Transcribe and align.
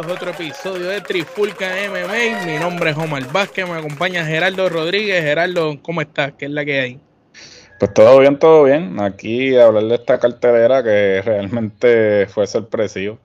otro 0.00 0.30
episodio 0.30 0.88
de 0.88 1.00
Trifulca 1.00 1.70
MMA. 1.88 2.44
Mi 2.44 2.58
nombre 2.58 2.90
es 2.90 2.96
Omar 2.98 3.32
Vázquez, 3.32 3.66
me 3.66 3.76
acompaña 3.76 4.26
Gerardo 4.26 4.68
Rodríguez. 4.68 5.22
Gerardo, 5.22 5.80
¿cómo 5.80 6.02
estás? 6.02 6.32
¿Qué 6.38 6.44
es 6.44 6.50
la 6.50 6.66
que 6.66 6.80
hay? 6.80 7.00
Pues 7.78 7.94
todo 7.94 8.18
bien, 8.18 8.38
todo 8.38 8.64
bien. 8.64 9.00
Aquí 9.00 9.56
hablar 9.56 9.84
de 9.84 9.94
esta 9.94 10.18
cartelera 10.18 10.82
que 10.82 11.22
realmente 11.24 12.26
fue 12.26 12.46
sorpresivo. 12.46 13.18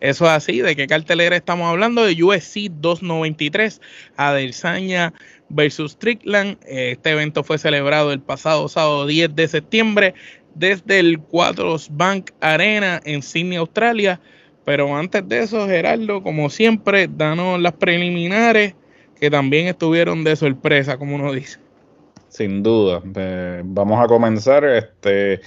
Eso 0.00 0.26
es 0.26 0.30
así, 0.30 0.60
¿de 0.60 0.76
qué 0.76 0.86
cartelera 0.86 1.36
estamos 1.36 1.68
hablando? 1.70 2.04
De 2.04 2.22
USC 2.22 2.70
293, 2.70 3.80
Adesanya 4.16 5.14
versus 5.48 5.92
Strickland. 5.92 6.58
Este 6.66 7.10
evento 7.10 7.42
fue 7.42 7.56
celebrado 7.56 8.12
el 8.12 8.20
pasado 8.20 8.68
sábado 8.68 9.06
10 9.06 9.34
de 9.34 9.48
septiembre 9.48 10.14
desde 10.54 11.00
el 11.00 11.18
Quadros 11.18 11.88
Bank 11.90 12.30
Arena 12.40 13.00
en 13.04 13.22
Sydney, 13.22 13.56
Australia. 13.56 14.20
Pero 14.68 14.94
antes 14.94 15.26
de 15.26 15.38
eso, 15.38 15.66
Gerardo, 15.66 16.22
como 16.22 16.50
siempre, 16.50 17.08
danos 17.08 17.58
las 17.58 17.72
preliminares 17.72 18.74
que 19.18 19.30
también 19.30 19.66
estuvieron 19.66 20.24
de 20.24 20.36
sorpresa, 20.36 20.98
como 20.98 21.14
uno 21.14 21.32
dice. 21.32 21.58
Sin 22.28 22.62
duda. 22.62 23.00
Eh, 23.16 23.62
vamos 23.64 23.98
a 23.98 24.06
comenzar. 24.06 24.66
Este 24.66 25.40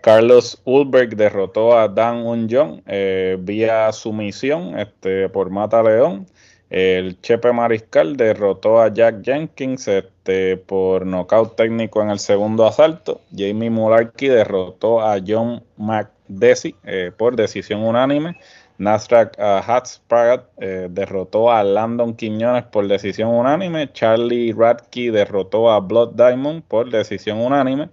Carlos 0.00 0.62
Ulberg 0.64 1.14
derrotó 1.16 1.78
a 1.78 1.86
Dan 1.86 2.24
Unjong 2.24 2.80
eh, 2.86 3.36
vía 3.38 3.92
sumisión 3.92 4.78
este, 4.78 5.28
por 5.28 5.50
Mata 5.50 5.82
León. 5.82 6.26
El 6.70 7.20
Chepe 7.20 7.52
Mariscal 7.52 8.16
derrotó 8.16 8.80
a 8.80 8.90
Jack 8.90 9.22
Jenkins 9.22 9.86
este, 9.86 10.56
por 10.56 11.04
nocaut 11.04 11.54
técnico 11.56 12.02
en 12.02 12.08
el 12.08 12.18
segundo 12.18 12.66
asalto. 12.66 13.20
Jamie 13.36 13.68
Mularkey 13.68 14.28
derrotó 14.28 15.02
a 15.02 15.18
John 15.24 15.62
McDessie 15.76 16.74
eh, 16.84 17.12
por 17.14 17.36
decisión 17.36 17.84
unánime. 17.84 18.38
Nasrak 18.78 19.36
uh, 19.38 20.88
derrotó 20.90 21.52
a 21.52 21.62
Landon 21.62 22.14
Quiñones 22.14 22.64
por 22.64 22.88
decisión 22.88 23.28
unánime. 23.30 23.92
Charlie 23.92 24.52
Radke 24.52 25.10
derrotó 25.10 25.70
a 25.70 25.80
Blood 25.80 26.14
Diamond 26.14 26.62
por 26.64 26.90
decisión 26.90 27.38
unánime. 27.38 27.90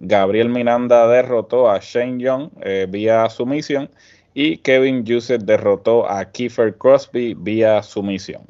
Gabriel 0.00 0.48
Miranda 0.48 1.08
derrotó 1.08 1.70
a 1.70 1.80
Shane 1.80 2.22
Young 2.22 2.50
eh, 2.62 2.86
vía 2.88 3.28
sumisión. 3.30 3.90
Y 4.34 4.58
Kevin 4.58 5.04
Joseph 5.06 5.42
derrotó 5.42 6.08
a 6.08 6.24
Kiefer 6.24 6.76
Crosby 6.76 7.34
vía 7.34 7.82
sumisión. 7.82 8.42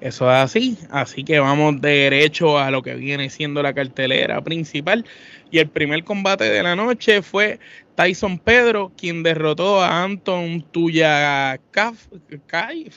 Eso 0.00 0.30
es 0.30 0.36
así, 0.36 0.78
así 0.90 1.24
que 1.24 1.38
vamos 1.38 1.80
derecho 1.80 2.58
a 2.58 2.70
lo 2.70 2.82
que 2.82 2.94
viene 2.94 3.30
siendo 3.30 3.62
la 3.62 3.72
cartelera 3.72 4.42
principal. 4.42 5.04
Y 5.50 5.58
el 5.58 5.68
primer 5.68 6.04
combate 6.04 6.44
de 6.44 6.62
la 6.62 6.76
noche 6.76 7.22
fue 7.22 7.58
Tyson 7.94 8.38
Pedro, 8.38 8.92
quien 8.96 9.22
derrotó 9.22 9.80
a 9.80 10.02
Anton 10.02 10.62
Tuya 10.72 11.58
Kaf, 11.70 12.06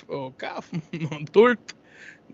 o 0.08 0.34
Kaf, 0.36 0.68
Turk, 1.32 1.60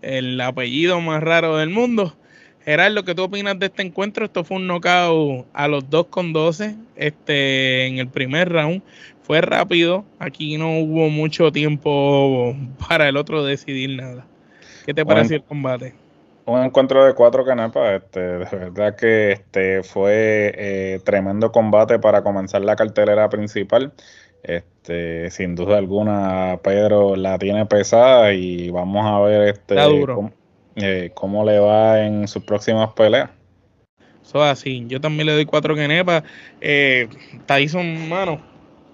el 0.02 0.40
apellido 0.40 1.00
más 1.00 1.22
raro 1.22 1.56
del 1.56 1.70
mundo. 1.70 2.16
Gerardo, 2.64 3.04
¿qué 3.04 3.14
tú 3.14 3.24
opinas 3.24 3.58
de 3.58 3.66
este 3.66 3.82
encuentro? 3.82 4.24
Esto 4.24 4.42
fue 4.42 4.56
un 4.56 4.66
knockout 4.66 5.46
a 5.52 5.68
los 5.68 5.90
2 5.90 6.06
con 6.06 6.32
12 6.32 6.74
este, 6.96 7.86
en 7.86 7.98
el 7.98 8.08
primer 8.08 8.50
round. 8.50 8.82
Fue 9.22 9.42
rápido, 9.42 10.04
aquí 10.18 10.56
no 10.56 10.78
hubo 10.78 11.10
mucho 11.10 11.52
tiempo 11.52 12.56
para 12.88 13.08
el 13.08 13.18
otro 13.18 13.44
decidir 13.44 13.90
nada. 13.90 14.26
¿Qué 14.86 14.94
te 14.94 15.04
pareció 15.04 15.36
el 15.36 15.44
combate? 15.44 15.94
Un 16.46 16.62
encuentro 16.62 17.04
de 17.06 17.14
cuatro 17.14 17.44
canepas, 17.44 18.02
este, 18.02 18.20
de 18.20 18.44
verdad 18.44 18.96
que 18.96 19.32
este 19.32 19.82
fue 19.82 20.52
eh, 20.54 21.00
tremendo 21.02 21.50
combate 21.50 21.98
para 21.98 22.22
comenzar 22.22 22.62
la 22.62 22.76
cartelera 22.76 23.30
principal. 23.30 23.92
Este, 24.42 25.30
sin 25.30 25.54
duda 25.54 25.78
alguna, 25.78 26.60
Pedro 26.62 27.16
la 27.16 27.38
tiene 27.38 27.64
pesada 27.64 28.34
y 28.34 28.68
vamos 28.68 29.06
a 29.06 29.18
ver 29.20 29.48
este 29.48 29.74
eh, 30.76 31.10
Cómo, 31.14 31.44
le 31.44 31.58
va 31.60 32.04
en 32.04 32.28
sus 32.28 32.44
próximas 32.44 32.92
peleas. 32.92 33.30
Eso 34.22 34.42
así, 34.42 34.84
yo 34.86 35.00
también 35.00 35.26
le 35.26 35.32
doy 35.32 35.46
cuatro 35.46 35.74
canepas. 35.74 36.24
Eh, 36.60 37.08
Tyson, 37.46 38.06
mano, 38.06 38.38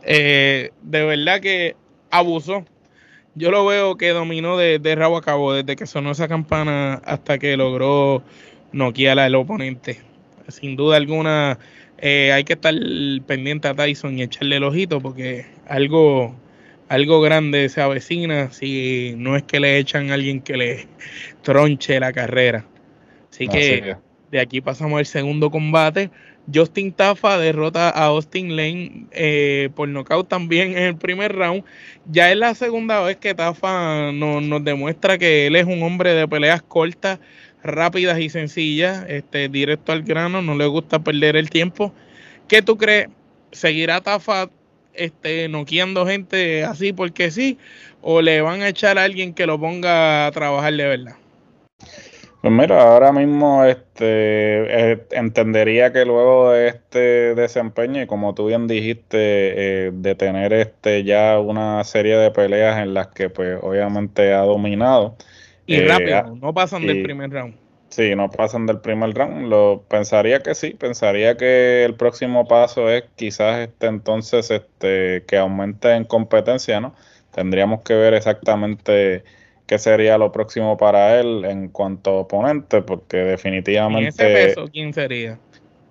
eh, 0.04 0.70
de 0.82 1.04
verdad 1.04 1.40
que 1.40 1.74
abusó 2.12 2.64
yo 3.40 3.50
lo 3.50 3.64
veo 3.64 3.96
que 3.96 4.10
dominó 4.10 4.58
de, 4.58 4.78
de 4.78 4.94
rabo 4.94 5.16
a 5.16 5.22
cabo, 5.22 5.54
desde 5.54 5.74
que 5.74 5.86
sonó 5.86 6.10
esa 6.10 6.28
campana 6.28 7.00
hasta 7.04 7.38
que 7.38 7.56
logró 7.56 8.22
noquear 8.70 9.18
al 9.18 9.34
oponente. 9.34 9.98
Sin 10.48 10.76
duda 10.76 10.98
alguna, 10.98 11.58
eh, 11.98 12.32
hay 12.32 12.44
que 12.44 12.52
estar 12.52 12.74
pendiente 13.26 13.66
a 13.68 13.74
Tyson 13.74 14.18
y 14.18 14.22
echarle 14.22 14.56
el 14.56 14.64
ojito 14.64 15.00
porque 15.00 15.46
algo, 15.66 16.36
algo 16.88 17.22
grande 17.22 17.70
se 17.70 17.80
avecina 17.80 18.50
si 18.50 19.14
no 19.16 19.36
es 19.36 19.42
que 19.44 19.58
le 19.58 19.78
echan 19.78 20.10
a 20.10 20.14
alguien 20.14 20.42
que 20.42 20.56
le 20.58 20.86
tronche 21.42 21.98
la 21.98 22.12
carrera. 22.12 22.66
Así 23.32 23.48
que 23.48 23.96
de 24.30 24.40
aquí 24.40 24.60
pasamos 24.60 24.98
al 24.98 25.06
segundo 25.06 25.50
combate. 25.50 26.10
Justin 26.52 26.92
Tafa 26.92 27.38
derrota 27.38 27.90
a 27.90 28.06
Austin 28.06 28.56
Lane 28.56 29.06
eh, 29.12 29.70
por 29.74 29.88
nocaut 29.88 30.28
también 30.28 30.72
en 30.72 30.84
el 30.84 30.96
primer 30.96 31.34
round. 31.34 31.64
Ya 32.06 32.30
es 32.30 32.36
la 32.36 32.54
segunda 32.54 33.00
vez 33.02 33.16
que 33.16 33.34
Tafa 33.34 34.12
nos 34.12 34.64
demuestra 34.64 35.18
que 35.18 35.46
él 35.46 35.56
es 35.56 35.66
un 35.66 35.82
hombre 35.82 36.14
de 36.14 36.26
peleas 36.28 36.62
cortas, 36.62 37.18
rápidas 37.62 38.18
y 38.20 38.30
sencillas, 38.30 39.04
este, 39.08 39.48
directo 39.48 39.92
al 39.92 40.02
grano, 40.02 40.42
no 40.42 40.54
le 40.54 40.66
gusta 40.66 40.98
perder 40.98 41.36
el 41.36 41.50
tiempo. 41.50 41.94
¿Qué 42.48 42.62
tú 42.62 42.76
crees? 42.76 43.08
¿Seguirá 43.52 44.00
Tafa 44.00 44.50
este, 44.94 45.48
noqueando 45.48 46.06
gente 46.06 46.64
así 46.64 46.92
porque 46.92 47.30
sí? 47.30 47.58
¿O 48.02 48.22
le 48.22 48.40
van 48.40 48.62
a 48.62 48.68
echar 48.68 48.98
a 48.98 49.04
alguien 49.04 49.34
que 49.34 49.46
lo 49.46 49.60
ponga 49.60 50.26
a 50.26 50.32
trabajar 50.32 50.74
de 50.74 50.86
verdad? 50.86 51.19
Pues 52.40 52.54
mira, 52.54 52.82
ahora 52.82 53.12
mismo 53.12 53.64
este 53.64 54.92
eh, 54.92 55.06
entendería 55.10 55.92
que 55.92 56.06
luego 56.06 56.52
de 56.52 56.68
este 56.68 57.34
desempeño 57.34 58.02
y 58.02 58.06
como 58.06 58.34
tú 58.34 58.46
bien 58.46 58.66
dijiste, 58.66 59.08
eh, 59.18 59.90
de 59.92 60.14
tener 60.14 60.54
este 60.54 61.04
ya 61.04 61.38
una 61.38 61.84
serie 61.84 62.16
de 62.16 62.30
peleas 62.30 62.78
en 62.78 62.94
las 62.94 63.08
que 63.08 63.28
pues 63.28 63.58
obviamente 63.60 64.32
ha 64.32 64.40
dominado. 64.40 65.16
Y 65.66 65.80
rápido, 65.80 66.18
eh, 66.18 66.24
no 66.40 66.54
pasan 66.54 66.86
del 66.86 67.02
primer 67.02 67.30
round. 67.30 67.54
Sí, 67.90 68.14
no 68.16 68.30
pasan 68.30 68.64
del 68.64 68.80
primer 68.80 69.12
round. 69.12 69.48
Lo 69.48 69.84
pensaría 69.88 70.40
que 70.40 70.54
sí, 70.54 70.70
pensaría 70.70 71.36
que 71.36 71.84
el 71.84 71.94
próximo 71.94 72.48
paso 72.48 72.88
es 72.88 73.04
quizás 73.16 73.58
este 73.58 73.86
entonces 73.86 74.50
este 74.50 75.24
que 75.26 75.36
aumente 75.36 75.92
en 75.92 76.04
competencia, 76.04 76.80
¿no? 76.80 76.94
Tendríamos 77.32 77.82
que 77.82 77.94
ver 77.94 78.14
exactamente 78.14 79.24
qué 79.70 79.78
sería 79.78 80.18
lo 80.18 80.32
próximo 80.32 80.76
para 80.76 81.20
él 81.20 81.44
en 81.44 81.68
cuanto 81.68 82.10
a 82.10 82.20
oponente, 82.22 82.82
porque 82.82 83.18
definitivamente... 83.18 84.00
¿En 84.00 84.08
ese 84.08 84.48
peso 84.48 84.68
quién 84.72 84.92
sería? 84.92 85.38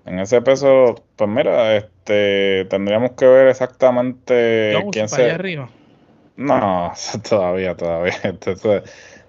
En 0.05 0.19
ese 0.19 0.41
peso, 0.41 1.01
pues 1.15 1.29
mira, 1.29 1.77
este, 1.77 2.65
tendríamos 2.65 3.11
que 3.11 3.25
ver 3.25 3.47
exactamente 3.47 4.75
quién 4.91 5.07
sería. 5.07 5.35
arriba? 5.35 5.69
No, 6.35 6.91
todavía, 7.29 7.73
todavía. 7.77 8.15
Eso, 8.45 8.83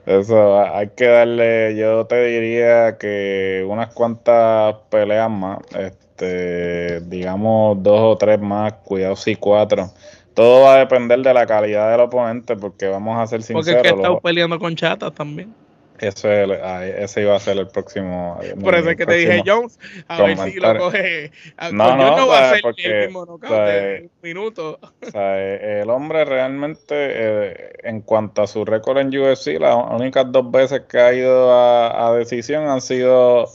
eso 0.05 0.61
hay 0.61 0.89
que 0.97 1.07
darle, 1.07 1.77
yo 1.77 2.07
te 2.07 2.21
diría 2.25 2.99
que 2.99 3.65
unas 3.69 3.95
cuantas 3.95 4.75
peleas 4.91 5.31
más, 5.31 5.61
este, 5.79 7.03
digamos 7.03 7.81
dos 7.85 8.01
o 8.01 8.17
tres 8.19 8.41
más, 8.41 8.73
cuidado 8.83 9.15
si 9.15 9.37
cuatro 9.37 9.93
todo 10.41 10.63
va 10.63 10.77
a 10.77 10.79
depender 10.79 11.19
de 11.19 11.35
la 11.35 11.45
calidad 11.45 11.91
del 11.91 12.01
oponente, 12.01 12.57
porque 12.57 12.87
vamos 12.87 13.21
a 13.21 13.27
ser 13.27 13.43
sinceros. 13.43 13.67
Porque 13.67 13.77
es 13.77 13.83
que 13.83 13.99
estado 14.01 14.21
peleando 14.21 14.59
con 14.59 14.75
chatas 14.75 15.13
también. 15.13 15.53
Eso 15.99 16.33
es 16.33 16.49
ese 16.97 17.21
iba 17.21 17.37
a 17.37 17.39
ser 17.39 17.59
el 17.59 17.69
próximo. 17.69 18.41
Por 18.59 18.75
eso 18.75 18.89
es 18.89 18.97
que 18.97 19.05
te 19.05 19.17
dije 19.17 19.43
Jones, 19.45 19.79
a 20.09 20.23
ver 20.23 20.39
si 20.39 20.59
lo 20.59 20.79
coge. 20.79 21.31
No, 21.73 21.95
no, 21.95 22.17
no 22.17 22.27
va 22.27 22.53
a 22.53 22.55
ser 22.55 22.63
el 22.75 23.07
mismo 23.09 23.27
knockout 23.27 23.51
de 23.51 24.01
un 24.05 24.11
minuto. 24.23 24.79
O 24.83 25.11
sea, 25.11 25.39
el 25.83 25.91
hombre 25.91 26.25
realmente, 26.25 26.95
eh, 26.95 27.73
en 27.83 28.01
cuanto 28.01 28.41
a 28.41 28.47
su 28.47 28.65
récord 28.65 28.97
en 28.97 29.09
UFC, 29.09 29.61
las 29.61 29.77
únicas 29.91 30.33
dos 30.33 30.51
veces 30.51 30.85
que 30.89 31.01
ha 31.01 31.13
ido 31.13 31.53
a 31.53 32.15
decisión 32.17 32.67
han 32.67 32.81
sido 32.81 33.47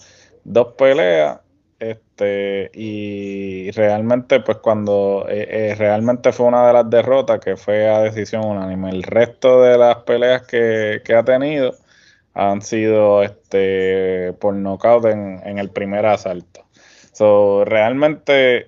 dos 0.44 0.74
peleas 0.78 1.40
este, 1.92 2.72
y 2.74 3.72
realmente, 3.72 4.40
pues 4.40 4.58
cuando 4.60 5.26
eh, 5.30 5.72
eh, 5.72 5.76
realmente 5.76 6.32
fue 6.32 6.48
una 6.48 6.68
de 6.68 6.74
las 6.74 6.90
derrotas 6.90 7.40
que 7.40 7.58
fue 7.58 7.90
a 7.90 8.00
decisión 8.02 8.46
unánime. 8.46 8.90
El 8.90 9.04
resto 9.04 9.62
de 9.62 9.78
las 9.78 9.98
peleas 10.04 10.44
que, 10.44 11.02
ha 11.16 11.24
tenido 11.24 11.76
han 12.34 12.62
sido 12.62 13.24
este, 13.24 14.34
por 14.40 14.56
knockout 14.56 15.06
en, 15.06 15.42
en 15.46 15.60
el 15.60 15.70
primer 15.70 16.06
asalto. 16.06 16.66
So, 17.14 17.64
realmente 17.66 18.68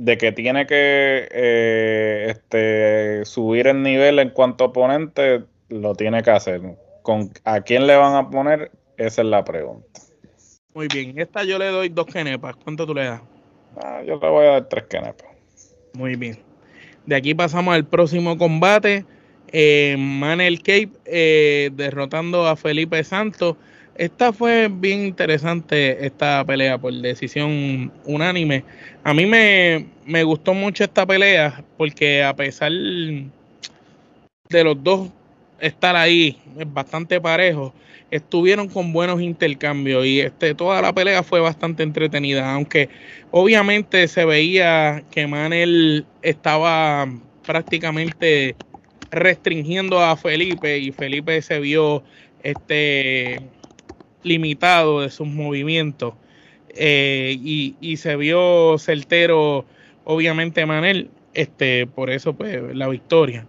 de 0.00 0.18
que 0.18 0.32
tiene 0.32 0.66
que 0.66 1.28
eh, 1.30 2.26
este, 2.28 3.24
subir 3.24 3.66
el 3.66 3.82
nivel 3.82 4.18
en 4.18 4.30
cuanto 4.30 4.66
oponente, 4.66 5.44
lo 5.68 5.94
tiene 5.94 6.22
que 6.22 6.30
hacer. 6.30 6.62
Con, 7.02 7.30
¿A 7.44 7.60
quién 7.62 7.86
le 7.86 7.96
van 7.96 8.14
a 8.14 8.30
poner? 8.30 8.70
Esa 8.96 9.22
es 9.22 9.28
la 9.28 9.44
pregunta. 9.44 10.00
Muy 10.74 10.88
bien, 10.88 11.18
esta 11.18 11.44
yo 11.44 11.58
le 11.58 11.66
doy 11.66 11.88
dos 11.88 12.06
kenepas. 12.06 12.56
¿Cuánto 12.56 12.86
tú 12.86 12.94
le 12.94 13.04
das? 13.04 13.22
Ah, 13.76 14.02
yo 14.06 14.18
le 14.20 14.28
voy 14.28 14.46
a 14.46 14.50
dar 14.50 14.68
tres 14.68 14.84
kenepas. 14.84 15.28
Muy 15.94 16.16
bien. 16.16 16.38
De 17.06 17.16
aquí 17.16 17.34
pasamos 17.34 17.74
al 17.74 17.86
próximo 17.86 18.36
combate. 18.36 19.04
Eh, 19.50 19.96
Manel 19.98 20.58
Cape 20.58 20.90
eh, 21.06 21.70
derrotando 21.72 22.46
a 22.46 22.54
Felipe 22.56 23.02
Santos. 23.02 23.56
Esta 23.96 24.32
fue 24.32 24.68
bien 24.70 25.06
interesante, 25.06 26.06
esta 26.06 26.44
pelea 26.44 26.78
por 26.78 26.92
decisión 26.92 27.90
unánime. 28.04 28.62
A 29.02 29.12
mí 29.12 29.26
me, 29.26 29.86
me 30.06 30.22
gustó 30.22 30.54
mucho 30.54 30.84
esta 30.84 31.04
pelea 31.04 31.64
porque 31.76 32.22
a 32.22 32.36
pesar 32.36 32.70
de 32.70 33.30
los 34.64 34.82
dos 34.84 35.08
estar 35.60 35.96
ahí, 35.96 36.38
bastante 36.66 37.20
parejo, 37.20 37.74
estuvieron 38.10 38.68
con 38.68 38.92
buenos 38.92 39.20
intercambios 39.20 40.06
y 40.06 40.20
este, 40.20 40.54
toda 40.54 40.80
la 40.80 40.92
pelea 40.92 41.22
fue 41.22 41.40
bastante 41.40 41.82
entretenida, 41.82 42.54
aunque 42.54 42.88
obviamente 43.30 44.08
se 44.08 44.24
veía 44.24 45.04
que 45.10 45.26
Manel 45.26 46.06
estaba 46.22 47.06
prácticamente 47.44 48.56
restringiendo 49.10 50.00
a 50.00 50.16
Felipe 50.16 50.78
y 50.78 50.92
Felipe 50.92 51.40
se 51.42 51.60
vio 51.60 52.02
este 52.42 53.42
limitado 54.22 55.00
de 55.00 55.10
sus 55.10 55.26
movimientos 55.26 56.14
eh, 56.80 57.36
y, 57.42 57.96
se 57.96 58.16
vio 58.16 58.78
certero, 58.78 59.64
obviamente, 60.04 60.64
Manel, 60.64 61.10
este, 61.34 61.86
por 61.86 62.10
eso, 62.10 62.34
pues, 62.34 62.60
la 62.74 62.88
victoria. 62.88 63.46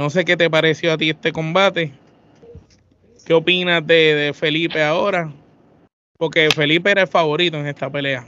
No 0.00 0.08
sé 0.08 0.24
qué 0.24 0.34
te 0.34 0.48
pareció 0.48 0.94
a 0.94 0.96
ti 0.96 1.10
este 1.10 1.30
combate. 1.30 1.92
¿Qué 3.26 3.34
opinas 3.34 3.86
de, 3.86 4.14
de 4.14 4.32
Felipe 4.32 4.82
ahora? 4.82 5.30
Porque 6.16 6.48
Felipe 6.56 6.90
era 6.90 7.02
el 7.02 7.06
favorito 7.06 7.58
en 7.58 7.66
esta 7.66 7.90
pelea. 7.90 8.24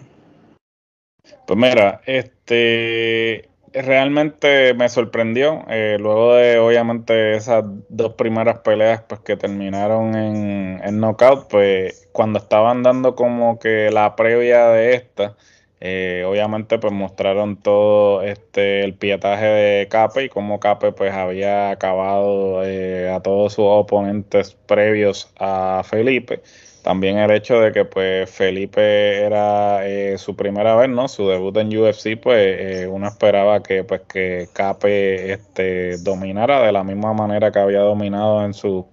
Pues 1.46 1.58
mira, 1.58 2.02
este 2.04 3.48
realmente 3.72 4.74
me 4.74 4.86
sorprendió. 4.90 5.64
Eh, 5.70 5.96
luego 5.98 6.34
de, 6.34 6.58
obviamente, 6.58 7.36
esas 7.36 7.64
dos 7.88 8.16
primeras 8.16 8.58
peleas 8.58 9.04
pues, 9.08 9.22
que 9.22 9.38
terminaron 9.38 10.14
en, 10.14 10.78
en 10.84 11.00
knockout, 11.00 11.48
pues 11.48 12.06
cuando 12.12 12.38
estaban 12.38 12.82
dando 12.82 13.14
como 13.14 13.58
que 13.58 13.90
la 13.90 14.14
previa 14.14 14.66
de 14.66 14.94
esta, 14.94 15.38
eh, 15.84 16.23
obviamente 16.25 16.79
pues 16.79 16.93
mostraron 16.93 17.56
todo 17.56 18.23
este 18.23 18.84
el 18.84 18.94
pietaje 18.94 19.46
de 19.46 19.88
Cape 19.88 20.26
y 20.26 20.29
cómo 20.29 20.61
Cape 20.61 20.93
pues 20.93 21.12
había 21.12 21.70
acabado 21.70 22.62
eh, 22.64 23.11
a 23.11 23.20
todos 23.20 23.55
sus 23.55 23.64
oponentes 23.67 24.55
previos 24.55 25.32
a 25.40 25.82
Felipe. 25.84 26.40
También 26.84 27.19
el 27.19 27.32
hecho 27.32 27.58
de 27.58 27.73
que 27.73 27.84
pues 27.84 28.31
Felipe 28.31 29.25
era 29.25 29.84
eh, 29.84 30.19
su 30.19 30.37
primera 30.37 30.76
vez, 30.76 30.88
¿no? 30.88 31.08
Su 31.08 31.29
debut 31.29 31.56
en 31.56 31.76
UFC, 31.76 32.17
pues 32.17 32.87
uno 32.88 33.08
esperaba 33.08 33.61
que 33.64 33.82
pues 33.82 34.02
que 34.02 34.49
Cape 34.52 35.32
este, 35.32 35.99
dominara 35.99 36.62
de 36.62 36.70
la 36.70 36.84
misma 36.84 37.12
manera 37.12 37.50
que 37.50 37.58
había 37.58 37.81
dominado 37.81 38.44
en 38.44 38.55
sus 38.55 38.84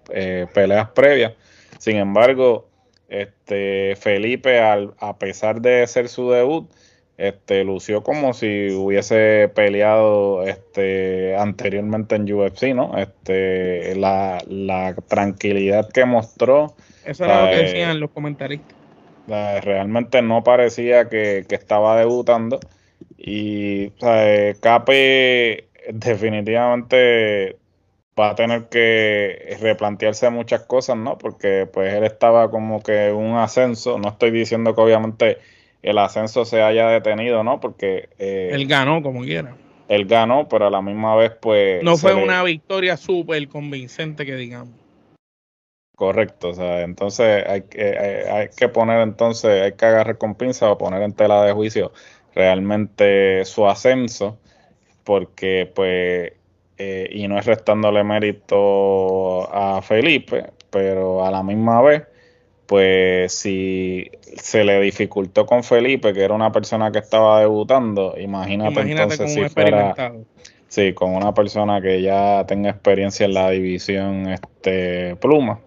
peleas 0.56 0.90
previas. 0.90 1.34
Sin 1.78 1.98
embargo, 1.98 2.68
este 3.10 3.96
Felipe, 3.96 4.60
al, 4.60 4.96
a 5.00 5.18
pesar 5.20 5.62
de 5.62 5.86
ser 5.86 6.10
su 6.10 6.32
debut, 6.32 6.70
este, 7.20 7.64
lució 7.64 8.02
como 8.02 8.34
si 8.34 8.72
hubiese 8.72 9.52
peleado 9.54 10.44
este, 10.44 11.36
anteriormente 11.36 12.16
en 12.16 12.32
UFC, 12.32 12.74
¿no? 12.74 12.98
Este, 12.98 13.96
la, 13.96 14.40
la 14.48 14.96
tranquilidad 15.08 15.90
que 15.90 16.06
mostró 16.06 16.76
eso 17.10 17.26
era 17.26 17.46
lo 17.46 17.52
que 17.52 17.64
decían 17.64 18.00
los 18.00 18.12
comentaristas. 18.12 18.76
Realmente 19.28 20.22
no 20.22 20.44
parecía 20.44 21.10
que, 21.10 21.46
estaba 21.50 21.98
debutando. 21.98 22.60
Y 23.18 23.90
Cape 24.62 25.70
definitivamente 25.92 27.58
va 28.20 28.30
a 28.32 28.36
tener 28.36 28.70
que 28.70 29.58
replantearse 29.60 30.30
muchas 30.30 30.62
cosas, 30.64 30.98
¿no? 30.98 31.18
Porque 31.18 31.68
pues 31.72 31.94
él 31.94 32.04
estaba 32.04 32.52
como 32.52 32.82
que 32.82 33.12
un 33.12 33.38
ascenso. 33.38 33.98
No 33.98 34.10
estoy 34.10 34.32
diciendo 34.32 34.76
que 34.76 34.82
obviamente 34.82 35.38
el 35.82 35.98
ascenso 35.98 36.46
se 36.46 36.62
haya 36.62 36.88
detenido, 36.88 37.44
¿no? 37.44 37.60
Porque... 37.60 38.10
Eh, 38.18 38.50
él 38.52 38.68
ganó 38.68 39.02
como 39.02 39.22
quiera. 39.22 39.56
Él 39.88 40.06
ganó, 40.06 40.48
pero 40.48 40.68
a 40.68 40.70
la 40.70 40.82
misma 40.82 41.16
vez 41.16 41.32
pues... 41.40 41.84
No 41.84 41.98
fue 41.98 42.14
una 42.14 42.44
victoria 42.44 42.98
súper 42.98 43.48
convincente 43.48 44.26
que 44.26 44.36
digamos. 44.36 44.76
Correcto, 45.96 46.50
o 46.50 46.54
sea, 46.54 46.84
entonces 46.84 47.44
hay 47.46 47.64
que, 47.64 47.98
hay, 48.32 48.48
que 48.56 48.70
poner 48.70 49.02
entonces, 49.02 49.62
hay 49.62 49.74
que 49.74 49.86
agarrar 49.86 50.18
con 50.18 50.36
pinza 50.36 50.72
o 50.72 50.78
poner 50.78 51.02
en 51.02 51.12
tela 51.12 51.44
de 51.44 51.52
juicio 51.52 51.92
realmente 52.34 53.44
su 53.44 53.68
ascenso, 53.68 54.40
porque 55.04 55.70
pues, 55.76 56.32
eh, 56.78 57.10
y 57.12 57.28
no 57.28 57.38
es 57.38 57.46
restándole 57.46 58.04
mérito 58.06 59.54
a 59.54 59.82
Felipe, 59.82 60.46
pero 60.70 61.26
a 61.26 61.32
la 61.32 61.44
misma 61.44 61.82
vez, 61.82 62.04
pues 62.70 63.34
si 63.34 64.12
se 64.38 64.64
le 64.64 64.80
dificultó 64.80 65.48
con 65.48 65.64
Felipe, 65.64 66.14
que 66.14 66.24
era 66.24 66.36
una 66.36 66.52
persona 66.52 66.92
que 66.92 67.00
estaba 67.00 67.40
debutando, 67.40 68.14
imagínate, 68.16 68.82
entonces 68.82 69.34
si 69.34 69.50
fuera... 69.50 70.14
Sí, 70.68 70.94
con 70.94 71.16
una 71.16 71.34
persona 71.34 71.82
que 71.82 72.00
ya 72.00 72.46
tenga 72.46 72.70
experiencia 72.70 73.26
en 73.26 73.34
la 73.34 73.50
división 73.50 74.30
este 74.30 75.16
pluma 75.16 75.62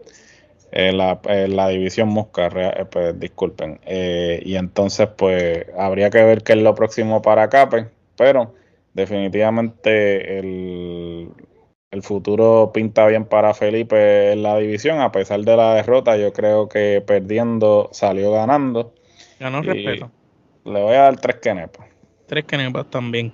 en 0.71 0.97
la, 0.97 1.21
la, 1.25 1.69
división 1.69 2.09
Mosca, 2.09 2.49
eh, 2.55 2.85
pues 2.89 3.19
disculpen. 3.19 3.81
Eh, 3.85 4.41
y 4.45 4.55
entonces, 4.55 5.09
pues 5.09 5.67
habría 5.77 6.09
que 6.09 6.23
ver 6.23 6.45
qué 6.45 6.53
es 6.53 6.61
lo 6.61 6.77
próximo 6.77 7.21
para 7.21 7.49
Cape, 7.49 7.89
pero 8.17 8.55
definitivamente 8.95 10.39
el, 10.39 11.31
el 11.93 12.03
futuro 12.03 12.73
pinta 12.73 13.07
bien 13.07 13.27
para 13.27 13.53
Felipe 13.53 14.33
en 14.33 14.43
la 14.43 14.57
división, 14.57 15.01
a 15.01 15.13
pesar 15.13 15.41
de 15.43 15.57
la 15.57 15.75
derrota, 15.75 16.17
yo 16.17 16.33
creo 16.33 16.67
que 16.67 17.03
perdiendo 17.07 17.91
salió 17.93 18.33
ganando. 18.33 18.95
Ganó 19.39 19.61
respeto. 19.61 20.11
Le 20.65 20.83
voy 20.83 20.95
a 20.95 21.03
dar 21.03 21.21
tres 21.21 21.37
kenepas. 21.37 21.87
Tres 22.27 22.45
kenepas 22.47 22.91
también. 22.91 23.31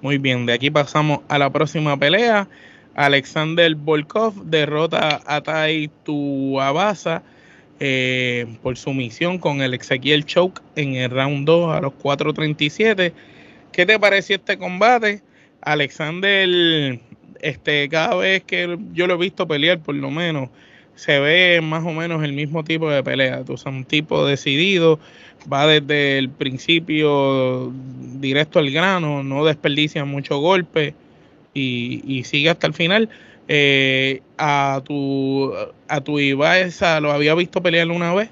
Muy 0.00 0.16
bien, 0.16 0.46
de 0.46 0.54
aquí 0.54 0.70
pasamos 0.70 1.20
a 1.28 1.38
la 1.38 1.50
próxima 1.50 1.94
pelea. 1.98 2.48
Alexander 2.94 3.74
Volkov 3.74 4.34
derrota 4.44 5.20
a 5.26 5.42
Tai 5.42 5.90
Tuabasa 6.02 7.22
eh, 7.80 8.46
por 8.62 8.78
sumisión 8.78 9.38
con 9.38 9.60
el 9.60 9.74
Ezequiel 9.74 10.24
Choke 10.24 10.62
en 10.74 10.94
el 10.94 11.10
round 11.10 11.46
2 11.46 11.76
a 11.76 11.80
los 11.82 11.92
4.37. 11.92 13.12
¿Qué 13.72 13.84
te 13.84 13.98
pareció 13.98 14.36
este 14.36 14.56
combate? 14.56 15.22
Alexander, 15.60 16.98
este, 17.40 17.88
cada 17.88 18.16
vez 18.16 18.42
que 18.44 18.78
yo 18.92 19.06
lo 19.06 19.14
he 19.14 19.18
visto 19.18 19.46
pelear, 19.46 19.80
por 19.80 19.94
lo 19.94 20.10
menos, 20.10 20.50
se 20.94 21.18
ve 21.18 21.60
más 21.62 21.84
o 21.84 21.92
menos 21.92 22.22
el 22.22 22.32
mismo 22.32 22.64
tipo 22.64 22.90
de 22.90 23.02
pelea. 23.02 23.44
Tú 23.44 23.56
un 23.66 23.84
tipo 23.84 24.26
decidido, 24.26 25.00
va 25.50 25.66
desde 25.66 26.18
el 26.18 26.28
principio 26.28 27.72
directo 28.20 28.58
al 28.58 28.70
grano, 28.70 29.22
no 29.22 29.44
desperdicia 29.44 30.04
mucho 30.04 30.38
golpe 30.38 30.94
y, 31.54 32.22
sigue 32.24 32.50
hasta 32.50 32.66
el 32.66 32.74
final. 32.74 33.08
Eh, 33.48 34.20
a 34.38 34.82
tu 34.84 35.52
a 35.88 36.00
tu 36.02 36.18
lo 36.18 37.12
había 37.12 37.34
visto 37.34 37.62
pelear 37.62 37.90
una 37.90 38.14
vez, 38.14 38.30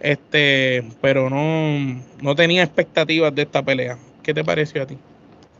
este, 0.00 0.84
pero 1.00 1.30
no, 1.30 2.02
no 2.20 2.34
tenía 2.34 2.64
expectativas 2.64 3.34
de 3.34 3.42
esta 3.42 3.64
pelea. 3.64 3.98
¿Qué 4.22 4.34
te 4.34 4.44
pareció 4.44 4.82
a 4.82 4.86
ti? 4.86 4.98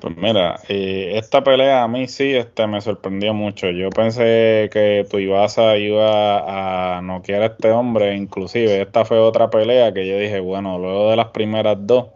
Pues 0.00 0.16
mira, 0.16 0.60
eh, 0.68 1.14
esta 1.16 1.42
pelea 1.42 1.82
a 1.82 1.88
mí 1.88 2.06
sí 2.06 2.34
este, 2.34 2.66
me 2.68 2.80
sorprendió 2.80 3.34
mucho. 3.34 3.70
Yo 3.70 3.90
pensé 3.90 4.70
que 4.72 5.04
tu 5.10 5.18
Ibasa 5.18 5.76
iba 5.76 6.98
a 6.98 7.02
noquear 7.02 7.42
a 7.42 7.46
este 7.46 7.72
hombre, 7.72 8.14
inclusive 8.14 8.80
esta 8.80 9.04
fue 9.04 9.18
otra 9.18 9.50
pelea 9.50 9.92
que 9.92 10.06
yo 10.06 10.16
dije, 10.18 10.38
bueno, 10.38 10.78
luego 10.78 11.10
de 11.10 11.16
las 11.16 11.28
primeras 11.28 11.78
dos, 11.80 12.08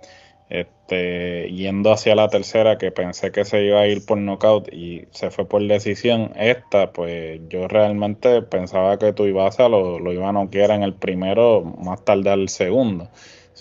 este, 0.49 1.51
yendo 1.51 1.91
hacia 1.93 2.15
la 2.15 2.29
tercera 2.29 2.79
que 2.79 2.93
pensé 2.93 3.33
que 3.33 3.45
se 3.45 3.65
iba 3.65 3.81
a 3.81 3.89
ir 3.89 4.07
por 4.07 4.19
knockout 4.19 4.73
y 4.73 5.07
se 5.11 5.31
fue 5.33 5.49
por 5.49 5.67
decisión, 5.67 6.33
esta 6.37 6.93
pues 6.93 7.41
yo 7.49 7.67
realmente 7.67 8.43
pensaba 8.43 8.99
que 8.99 9.13
tu 9.13 9.25
Ibasa 9.27 9.69
lo, 9.69 9.99
lo 9.99 10.13
iba 10.13 10.29
a 10.29 10.33
noquear 10.33 10.71
en 10.71 10.85
el 10.85 10.95
primero, 10.95 11.63
más 11.65 12.05
tarde 12.05 12.31
al 12.31 12.49
segundo. 12.49 13.09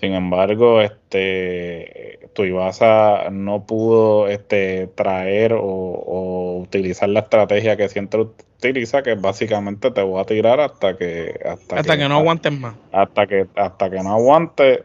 Sin 0.01 0.15
embargo, 0.15 0.81
este 0.81 2.20
Tuivasa 2.34 3.29
no 3.29 3.67
pudo 3.67 4.27
este, 4.27 4.88
traer 4.96 5.53
o, 5.53 6.58
utilizar 6.60 7.08
la 7.10 7.20
estrategia 7.20 7.77
que 7.77 7.88
siempre 7.88 8.22
utiliza, 8.22 9.03
que 9.03 9.13
básicamente 9.13 9.91
te 9.91 10.01
voy 10.01 10.20
a 10.20 10.25
tirar 10.25 10.60
hasta 10.60 10.98
que 10.98 11.39
hasta, 11.46 11.98
que, 11.98 12.10
no 12.10 12.15
aguantes 12.15 12.51
más. 12.51 12.74
Hasta 12.91 13.27
que 13.27 13.46
hasta 13.55 13.91
que 13.91 13.98
no 14.01 14.13
aguante. 14.13 14.84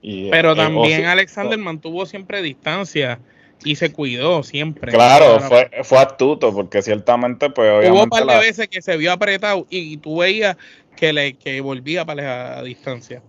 Y, 0.00 0.30
Pero 0.30 0.52
eh, 0.52 0.56
también 0.56 1.06
Alexander 1.06 1.58
mantuvo 1.58 2.06
siempre 2.06 2.40
distancia 2.40 3.18
y 3.64 3.74
se 3.74 3.92
cuidó 3.92 4.44
siempre. 4.44 4.92
Claro, 4.92 5.40
fue, 5.40 5.68
fue 5.82 5.98
astuto 5.98 6.54
porque 6.54 6.80
ciertamente 6.80 7.50
pues 7.50 7.70
obviamente 7.70 7.90
Hubo 7.90 8.04
un 8.04 8.10
par 8.10 8.26
de 8.26 8.38
veces 8.38 8.68
que 8.68 8.82
se 8.82 8.96
vio 8.96 9.10
apretado 9.10 9.66
y, 9.68 9.96
tú 9.96 10.18
veías 10.18 10.56
que 10.96 11.12
le 11.12 11.34
que 11.34 11.60
volvía 11.60 12.04
para 12.04 12.56
la 12.56 12.62
distancia. 12.62 13.20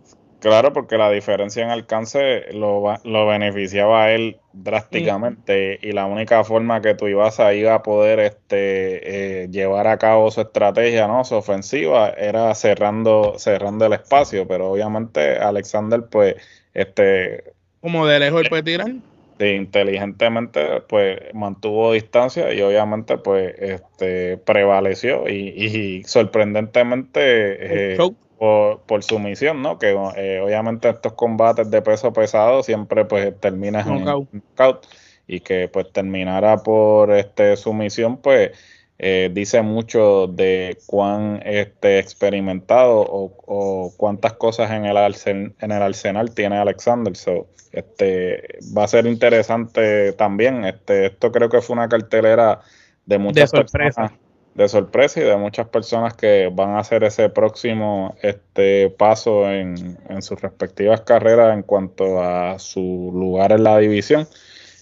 Claro, 0.45 0.73
porque 0.73 0.95
la 0.99 1.09
diferencia 1.09 1.63
en 1.63 1.71
alcance 1.71 2.53
lo, 2.53 2.99
lo 3.03 3.25
beneficiaba 3.25 4.03
a 4.03 4.11
él 4.11 4.37
drásticamente 4.53 5.79
y 5.81 5.91
la 5.91 6.05
única 6.05 6.43
forma 6.43 6.81
que 6.81 6.93
tú 6.93 7.07
ibas 7.07 7.39
a 7.39 7.55
ir 7.55 7.67
a 7.67 7.81
poder 7.81 8.19
este, 8.19 9.45
eh, 9.45 9.47
llevar 9.49 9.87
a 9.87 9.97
cabo 9.97 10.29
su 10.29 10.41
estrategia, 10.41 11.07
¿no? 11.07 11.23
Su 11.23 11.33
ofensiva 11.33 12.09
era 12.09 12.53
cerrando, 12.53 13.39
cerrando 13.39 13.87
el 13.87 13.93
espacio, 13.93 14.47
pero 14.47 14.69
obviamente 14.69 15.39
Alexander 15.39 16.05
pues 16.11 16.35
este 16.75 17.45
como 17.81 18.05
de 18.05 18.19
lejos 18.19 18.43
él 18.43 18.49
puede 18.49 18.61
tirar. 18.61 18.93
inteligentemente 19.39 20.81
pues 20.87 21.21
mantuvo 21.33 21.91
distancia 21.91 22.53
y 22.53 22.61
obviamente 22.61 23.17
pues 23.17 23.55
este 23.57 24.37
prevaleció 24.37 25.27
y, 25.27 25.53
y 25.57 26.03
sorprendentemente 26.03 27.93
eh, 27.93 27.97
por, 28.37 28.81
por 28.81 29.03
sumisión, 29.03 29.61
¿no? 29.61 29.79
Que 29.79 29.91
eh, 30.17 30.39
obviamente 30.39 30.89
estos 30.89 31.13
combates 31.13 31.69
de 31.69 31.81
peso 31.81 32.13
pesado 32.13 32.63
siempre 32.63 33.05
pues 33.05 33.39
terminan 33.39 33.87
en 33.87 34.05
knockout 34.05 34.87
y 35.27 35.39
que 35.39 35.67
pues 35.67 35.91
terminara 35.91 36.57
por 36.57 37.11
este 37.11 37.55
sumisión 37.57 38.17
pues 38.17 38.51
eh, 38.97 39.29
dice 39.33 39.61
mucho 39.61 40.27
de 40.27 40.77
cuán 40.85 41.41
este 41.45 41.99
experimentado 41.99 43.05
o, 43.07 43.93
cuántas 43.97 44.33
cosas 44.33 44.71
en 44.71 44.85
el, 44.85 44.95
arsenal, 44.95 45.53
en 45.59 45.71
el 45.71 45.81
arsenal 45.81 46.33
tiene 46.33 46.57
Alexander. 46.57 47.15
So, 47.15 47.47
este 47.73 48.59
va 48.75 48.85
a 48.85 48.87
ser 48.87 49.05
interesante 49.05 50.13
también. 50.13 50.63
Este, 50.63 51.07
esto 51.07 51.31
creo 51.31 51.49
que 51.49 51.61
fue 51.61 51.75
una 51.75 51.89
cartelera 51.89 52.61
de 53.05 53.17
muchas 53.17 53.51
personas 53.51 54.13
de 54.55 54.69
sorpresa 54.69 55.19
y 55.19 55.23
de 55.23 55.35
muchas 55.35 55.67
personas 55.67 56.13
que 56.15 56.49
van 56.51 56.71
a 56.71 56.79
hacer 56.79 57.03
ese 57.03 57.29
próximo 57.29 58.15
este 58.21 58.89
paso 58.89 59.51
en, 59.51 59.97
sus 60.21 60.41
respectivas 60.41 61.01
carreras 61.01 61.53
en 61.53 61.61
cuanto 61.61 62.23
a 62.23 62.57
su 62.57 63.11
lugar 63.13 63.51
en 63.51 63.63
la 63.63 63.77
división. 63.77 64.27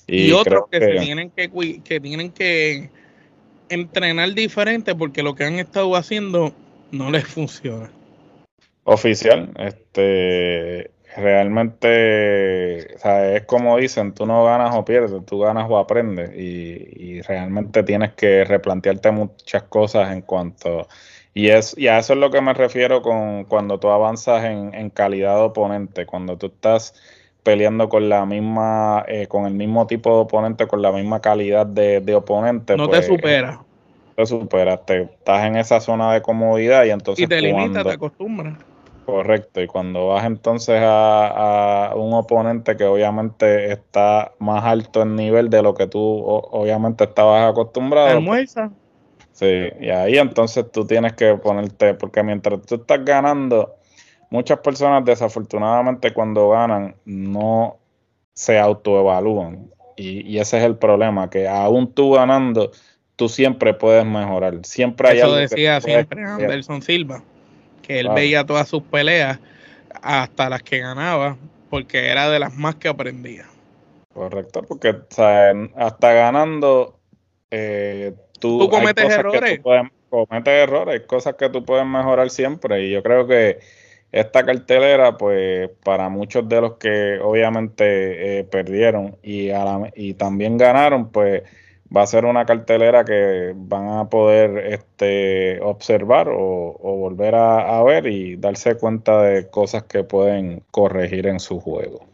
Y, 0.05 0.31
otros 0.31 0.65
que, 0.69 0.79
se 0.79 0.99
tienen 0.99 1.31
que, 1.31 1.49
que 1.83 1.99
tienen 1.99 2.31
que 2.31 2.91
entrenar 3.69 4.33
diferente 4.33 4.93
porque 4.93 5.23
lo 5.23 5.33
que 5.33 5.45
han 5.45 5.55
estado 5.55 5.95
haciendo 5.95 6.53
no 6.91 7.09
les 7.09 7.25
funciona. 7.25 7.91
Oficial, 8.83 9.49
este 9.57 10.91
realmente, 11.15 12.95
es 12.95 13.45
como 13.45 13.77
dicen, 13.77 14.13
tú 14.13 14.25
no 14.25 14.43
ganas 14.43 14.75
o 14.75 14.85
pierdes, 14.85 15.25
tú 15.25 15.39
ganas 15.39 15.67
o 15.69 15.77
aprendes 15.77 16.31
y, 16.35 17.21
realmente 17.21 17.83
tienes 17.83 18.13
que 18.13 18.43
replantearte 18.43 19.11
muchas 19.11 19.63
cosas 19.63 20.11
en 20.11 20.21
cuanto... 20.21 20.87
Y, 21.35 21.47
es, 21.49 21.75
y 21.77 21.87
a 21.87 21.97
eso 21.97 22.13
es 22.13 22.19
lo 22.19 22.29
que 22.29 22.41
me 22.41 22.53
refiero 22.53 23.01
con 23.01 23.45
cuando 23.45 23.79
tú 23.79 23.89
avanzas 23.89 24.43
en, 24.43 24.89
calidad 24.91 25.35
de 25.35 25.41
oponente, 25.41 26.05
cuando 26.05 26.37
tú 26.37 26.47
estás 26.47 26.93
peleando 27.41 27.89
con 27.89 28.07
la 28.07 28.23
misma, 28.25 29.03
eh, 29.07 29.25
con 29.27 29.47
el 29.47 29.53
mismo 29.53 29.87
tipo 29.87 30.11
de 30.11 30.21
oponente, 30.21 30.67
con 30.67 30.83
la 30.83 30.91
misma 30.91 31.21
calidad 31.21 31.65
de, 31.65 32.13
oponente. 32.13 32.77
No 32.77 32.87
te 32.87 32.97
pues, 32.97 33.07
supera. 33.07 33.61
Te 34.15 34.25
superas, 34.27 34.85
te, 34.85 35.01
estás 35.03 35.45
en 35.47 35.55
esa 35.55 35.79
zona 35.79 36.13
de 36.13 36.21
comodidad 36.21 36.85
y 36.85 36.91
entonces... 36.91 37.25
Y 37.25 37.27
te 37.27 37.41
limita, 37.41 37.83
te 37.83 37.93
acostumbras 37.93 38.57
Correcto, 39.05 39.61
y 39.61 39.67
cuando 39.67 40.07
vas 40.07 40.25
entonces 40.25 40.79
a, 40.81 41.93
un 41.95 42.13
oponente 42.13 42.77
que 42.77 42.85
obviamente 42.85 43.71
está 43.71 44.31
más 44.39 44.63
alto 44.63 45.01
en 45.01 45.15
nivel 45.15 45.49
de 45.49 45.61
lo 45.61 45.73
que 45.73 45.87
tú 45.87 45.99
obviamente 45.99 47.03
estabas 47.03 47.49
acostumbrado. 47.51 48.07
Pues, 48.07 48.17
Almuerza. 48.17 48.71
Sí, 49.33 49.69
y 49.79 49.89
ahí 49.89 50.17
entonces 50.17 50.71
tú 50.71 50.85
tienes 50.85 51.13
que 51.13 51.33
ponerte, 51.35 51.95
porque 51.95 52.23
mientras 52.23 52.61
tú 52.61 52.75
estás 52.75 53.03
ganando, 53.03 53.75
muchas 54.29 54.59
personas 54.59 55.03
desafortunadamente 55.03 56.13
cuando 56.13 56.49
ganan 56.49 56.95
no 57.03 57.77
se 58.33 58.57
autoevalúan. 58.57 59.69
Y, 59.97 60.21
y 60.21 60.39
ese 60.39 60.59
es 60.59 60.63
el 60.63 60.77
problema, 60.77 61.29
que 61.29 61.47
aún 61.47 61.93
tú 61.93 62.11
ganando, 62.11 62.71
tú 63.15 63.27
siempre 63.27 63.73
puedes 63.73 64.05
mejorar. 64.05 64.59
Siempre 64.63 65.09
hay 65.09 65.17
Eso 65.17 65.35
decía 65.35 65.81
siempre 65.81 66.23
Anderson 66.23 66.81
Silva 66.81 67.21
que 67.83 67.99
él 67.99 68.09
veía 68.09 68.43
todas 68.45 68.67
sus 68.67 68.81
peleas 68.81 69.39
hasta 70.01 70.49
las 70.49 70.63
que 70.63 70.79
ganaba, 70.79 71.37
porque 71.69 72.07
era 72.07 72.29
de 72.29 72.39
las 72.39 72.55
más 72.55 72.75
que 72.75 72.87
aprendía. 72.87 73.45
Correcto, 74.13 74.63
porque 74.67 74.95
hasta 75.75 76.13
ganando 76.13 76.99
eh, 77.51 78.13
tú, 78.39 78.67
cometes 78.69 79.11
errores. 79.11 79.59
cometes 80.09 80.53
errores, 80.53 81.01
cosas 81.01 81.35
que 81.35 81.49
tú 81.49 81.63
puedes 81.65 81.85
mejorar 81.85 82.29
siempre 82.29 82.83
y 82.83 82.91
yo 82.91 83.03
creo 83.03 83.27
que 83.27 83.59
esta 84.11 84.45
cartelera, 84.45 85.17
pues 85.17 85.69
para 85.83 86.07
muchos 86.09 86.47
de 86.47 86.61
los 86.61 86.73
que 86.73 87.19
obviamente 87.19 88.39
eh, 88.39 88.43
perdieron 88.43 89.17
y, 89.23 89.49
y 89.95 90.13
también 90.13 90.57
ganaron, 90.57 91.11
pues 91.11 91.41
va 91.95 92.03
a 92.03 92.07
ser 92.07 92.25
una 92.25 92.45
cartelera 92.45 93.05
que 93.05 93.53
van 93.55 93.87
a 93.87 94.09
poder 94.09 94.73
este, 94.73 95.59
observar 95.61 96.27
o, 96.29 96.77
volver 96.81 97.35
a, 97.35 97.83
ver 97.83 98.07
y 98.07 98.35
darse 98.35 98.75
cuenta 98.75 99.21
de 99.21 99.49
cosas 99.49 99.83
que 99.83 100.03
pueden 100.03 100.63
corregir 100.71 101.27
en 101.27 101.39
su 101.39 101.59
juego. 101.59 102.05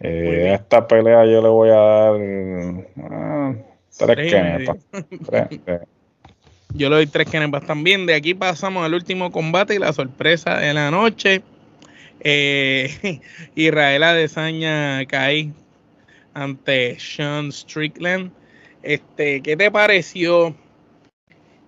Eh, 0.00 0.52
esta 0.54 0.86
pelea 0.86 1.24
yo 1.26 1.42
le 1.42 1.48
voy 1.48 1.70
a 1.70 1.74
dar 1.74 2.14
ah, 3.10 3.54
tres 3.98 4.32
kenepas. 4.32 4.76
Yo 6.74 6.90
le 6.90 6.96
doy 6.96 7.06
tres 7.06 7.30
kenepas 7.30 7.64
también. 7.64 8.04
De 8.04 8.14
aquí 8.14 8.34
pasamos 8.34 8.84
al 8.84 8.92
último 8.92 9.32
combate 9.32 9.74
y 9.74 9.78
la 9.78 9.94
sorpresa 9.94 10.58
de 10.58 10.74
la 10.74 10.90
noche. 10.90 11.42
Eh, 12.20 13.20
Israel 13.54 14.02
Adesanya 14.02 15.06
cae 15.06 15.52
ante 16.34 16.98
Sean 16.98 17.50
Strickland. 17.50 18.30
Este, 18.86 19.42
¿qué 19.42 19.56
te 19.56 19.68
pareció 19.68 20.54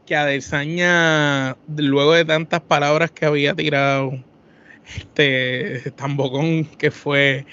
que 0.07 0.15
Adesanya, 0.15 1.57
luego 1.67 2.13
de 2.13 2.25
tantas 2.25 2.61
palabras 2.61 3.11
que 3.11 3.27
había 3.27 3.55
tirado, 3.55 4.23
este 4.87 5.91
tambocón 5.97 6.65
que 6.65 6.93
fue 6.93 7.45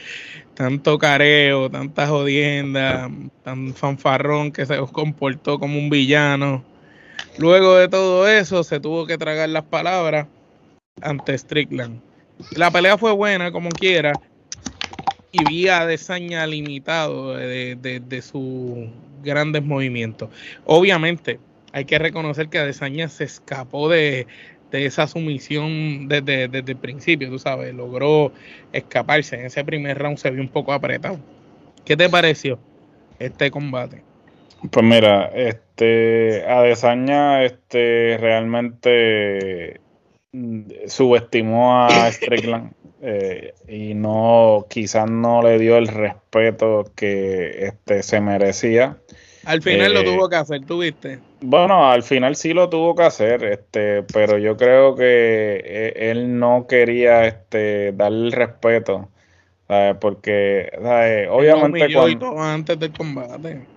tanto 0.54 1.00
careo, 1.00 1.72
tanta 1.72 2.06
jodienda, 2.06 3.10
tan 3.44 3.74
fanfarrón 3.74 4.52
que 4.52 4.68
se 4.68 4.78
comportó 4.92 5.58
como 5.58 5.80
un 5.80 5.90
villano. 5.90 6.64
Luego 7.40 7.76
de 7.76 7.88
todo 7.88 8.28
eso, 8.28 8.64
se 8.64 8.80
tuvo 8.80 9.08
que 9.08 9.18
tragar 9.18 9.50
las 9.50 9.64
palabras 9.64 10.28
ante 11.02 11.36
Strickland. 11.36 12.00
La 12.56 12.70
pelea 12.70 13.00
fue 13.00 13.14
buena, 13.14 13.52
como 13.52 13.70
quiera, 13.70 14.14
y 15.36 15.44
vi 15.50 15.68
a 15.68 15.82
Adesanya 15.82 16.48
limitado 16.48 17.36
de, 17.36 17.76
de, 17.76 18.00
de 18.00 18.22
sus 18.22 18.88
grandes 19.24 19.64
movimientos. 19.64 20.30
Obviamente, 20.66 21.40
hay 21.74 21.84
que 21.84 22.00
reconocer 22.00 22.48
que 22.48 22.60
Adesanya 22.60 23.10
se 23.10 23.26
escapó 23.26 23.90
de, 23.90 24.28
esa 24.72 25.08
sumisión 25.08 26.10
desde, 26.10 26.44
el 26.44 26.76
principio, 26.76 27.30
tú 27.30 27.40
sabes, 27.40 27.74
logró 27.74 28.34
escaparse. 28.74 29.38
En 29.38 29.46
ese 29.46 29.64
primer 29.64 29.98
round 29.98 30.18
se 30.18 30.32
vio 30.32 30.42
un 30.42 30.50
poco 30.50 30.74
apretado. 30.74 31.18
¿Qué 31.86 31.96
te 31.96 32.10
pareció 32.10 32.60
este 33.20 33.52
combate? 33.52 34.04
Pues 34.70 34.86
mira, 34.86 35.32
este 35.34 36.46
Adesanya 36.46 37.44
este 37.44 38.18
realmente 38.20 39.80
mm, 40.34 40.62
subestimó 40.88 41.86
a 41.86 42.12
Strickland 42.12 42.74
eh, 43.08 43.54
y 43.68 43.94
no 43.94 44.66
quizás 44.68 45.08
no 45.08 45.44
le 45.44 45.60
dio 45.60 45.78
el 45.78 45.88
respeto 45.88 46.92
que 46.96 47.68
este 47.68 48.02
se 48.02 48.20
merecía. 48.20 48.98
Al 49.44 49.62
final 49.62 49.94
lo 49.94 50.00
eh, 50.00 50.06
tuvo 50.06 50.28
que 50.28 50.38
hacer, 50.38 50.66
¿tú 50.66 50.80
viste? 50.80 51.20
Bueno, 51.42 51.92
al 51.92 52.02
final 52.02 52.36
sí 52.36 52.56
lo 52.56 52.68
tuvo 52.68 52.96
que 52.96 53.04
hacer, 53.04 53.44
este, 53.44 54.02
pero 54.12 54.40
yo 54.40 54.58
creo 54.58 54.96
que 54.96 55.62
eh, 55.64 55.94
él 56.10 56.40
no 56.40 56.66
quería 56.68 57.28
este 57.28 57.92
darle 57.92 58.26
el 58.26 58.32
respeto, 58.32 59.08
porque 60.02 60.72
obviamente 61.30 61.94
cuando, 61.94 62.42
antes 62.42 62.80
del 62.80 62.92
combate 62.92 63.68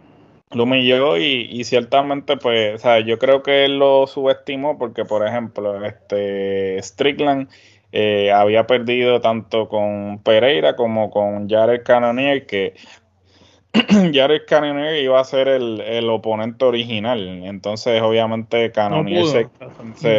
lo 0.52 0.62
humilló 0.62 1.18
y, 1.18 1.46
y, 1.50 1.64
ciertamente 1.64 2.38
pues 2.38 2.76
o 2.76 2.78
sea, 2.78 3.00
yo 3.00 3.18
creo 3.18 3.42
que 3.42 3.66
él 3.66 3.78
lo 3.78 4.06
subestimó 4.06 4.78
porque 4.78 5.04
por 5.04 5.26
ejemplo 5.26 5.84
este 5.84 6.82
Strickland 6.82 7.48
eh, 7.92 8.30
había 8.32 8.66
perdido 8.66 9.20
tanto 9.20 9.68
con 9.68 10.20
Pereira 10.22 10.76
como 10.76 11.10
con 11.10 11.48
Jared 11.48 11.82
Cannonier, 11.84 12.46
que 12.46 12.74
Jared 14.12 14.42
Cannonier 14.46 15.02
iba 15.02 15.20
a 15.20 15.24
ser 15.24 15.48
el, 15.48 16.08
oponente 16.10 16.64
original. 16.64 17.44
Entonces, 17.44 18.02
obviamente, 18.02 18.72
Cannonier 18.72 19.24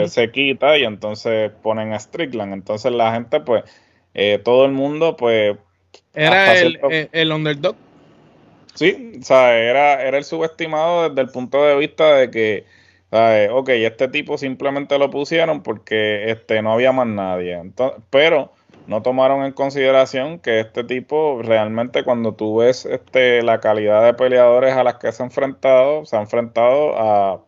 se, 0.08 0.32
quita 0.32 0.78
y 0.78 0.84
entonces 0.84 1.52
ponen 1.62 1.94
a 1.94 2.00
Strickland. 2.00 2.54
Entonces, 2.54 2.92
la 2.92 3.14
gente, 3.14 3.40
pues, 3.40 3.64
eh, 4.14 4.40
todo 4.44 4.66
el 4.66 4.72
mundo, 4.72 5.16
pues. 5.16 5.58
Era 6.14 6.60
el, 6.60 6.80
el, 7.12 7.32
underdog. 7.32 7.76
Sí, 8.74 9.14
o 9.20 9.24
sea, 9.24 9.58
era, 9.58 10.02
era 10.02 10.18
el 10.18 10.24
subestimado 10.24 11.10
desde 11.10 11.22
el 11.22 11.30
punto 11.30 11.64
de 11.64 11.76
vista 11.76 12.16
de 12.16 12.32
que 12.32 12.66
Ok, 13.12 13.70
este 13.70 14.08
tipo 14.08 14.38
simplemente 14.38 15.00
lo 15.00 15.10
pusieron 15.10 15.64
porque 15.64 16.32
este, 16.32 16.62
no 16.62 16.74
había 16.74 16.92
más 16.92 17.08
nadie. 17.08 17.60
pero 18.10 18.52
no 18.88 19.02
tomaron 19.02 19.46
en 19.46 19.52
consideración 19.52 20.40
que 20.40 20.60
este 20.60 20.84
tipo 20.84 21.42
realmente 21.44 22.04
cuando 22.04 22.34
tú 22.34 22.58
ves 22.58 22.86
este, 22.86 23.44
la 23.44 23.60
calidad 23.60 24.04
de 24.04 24.14
peleadores 24.16 24.74
a 24.74 24.84
las 24.84 24.96
que 24.96 25.12
se 25.12 25.22
ha 25.24 25.28
enfrentado, 25.28 26.06
se 26.06 26.18
ha 26.18 26.22
enfrentado 26.22 26.98
a 26.98 27.42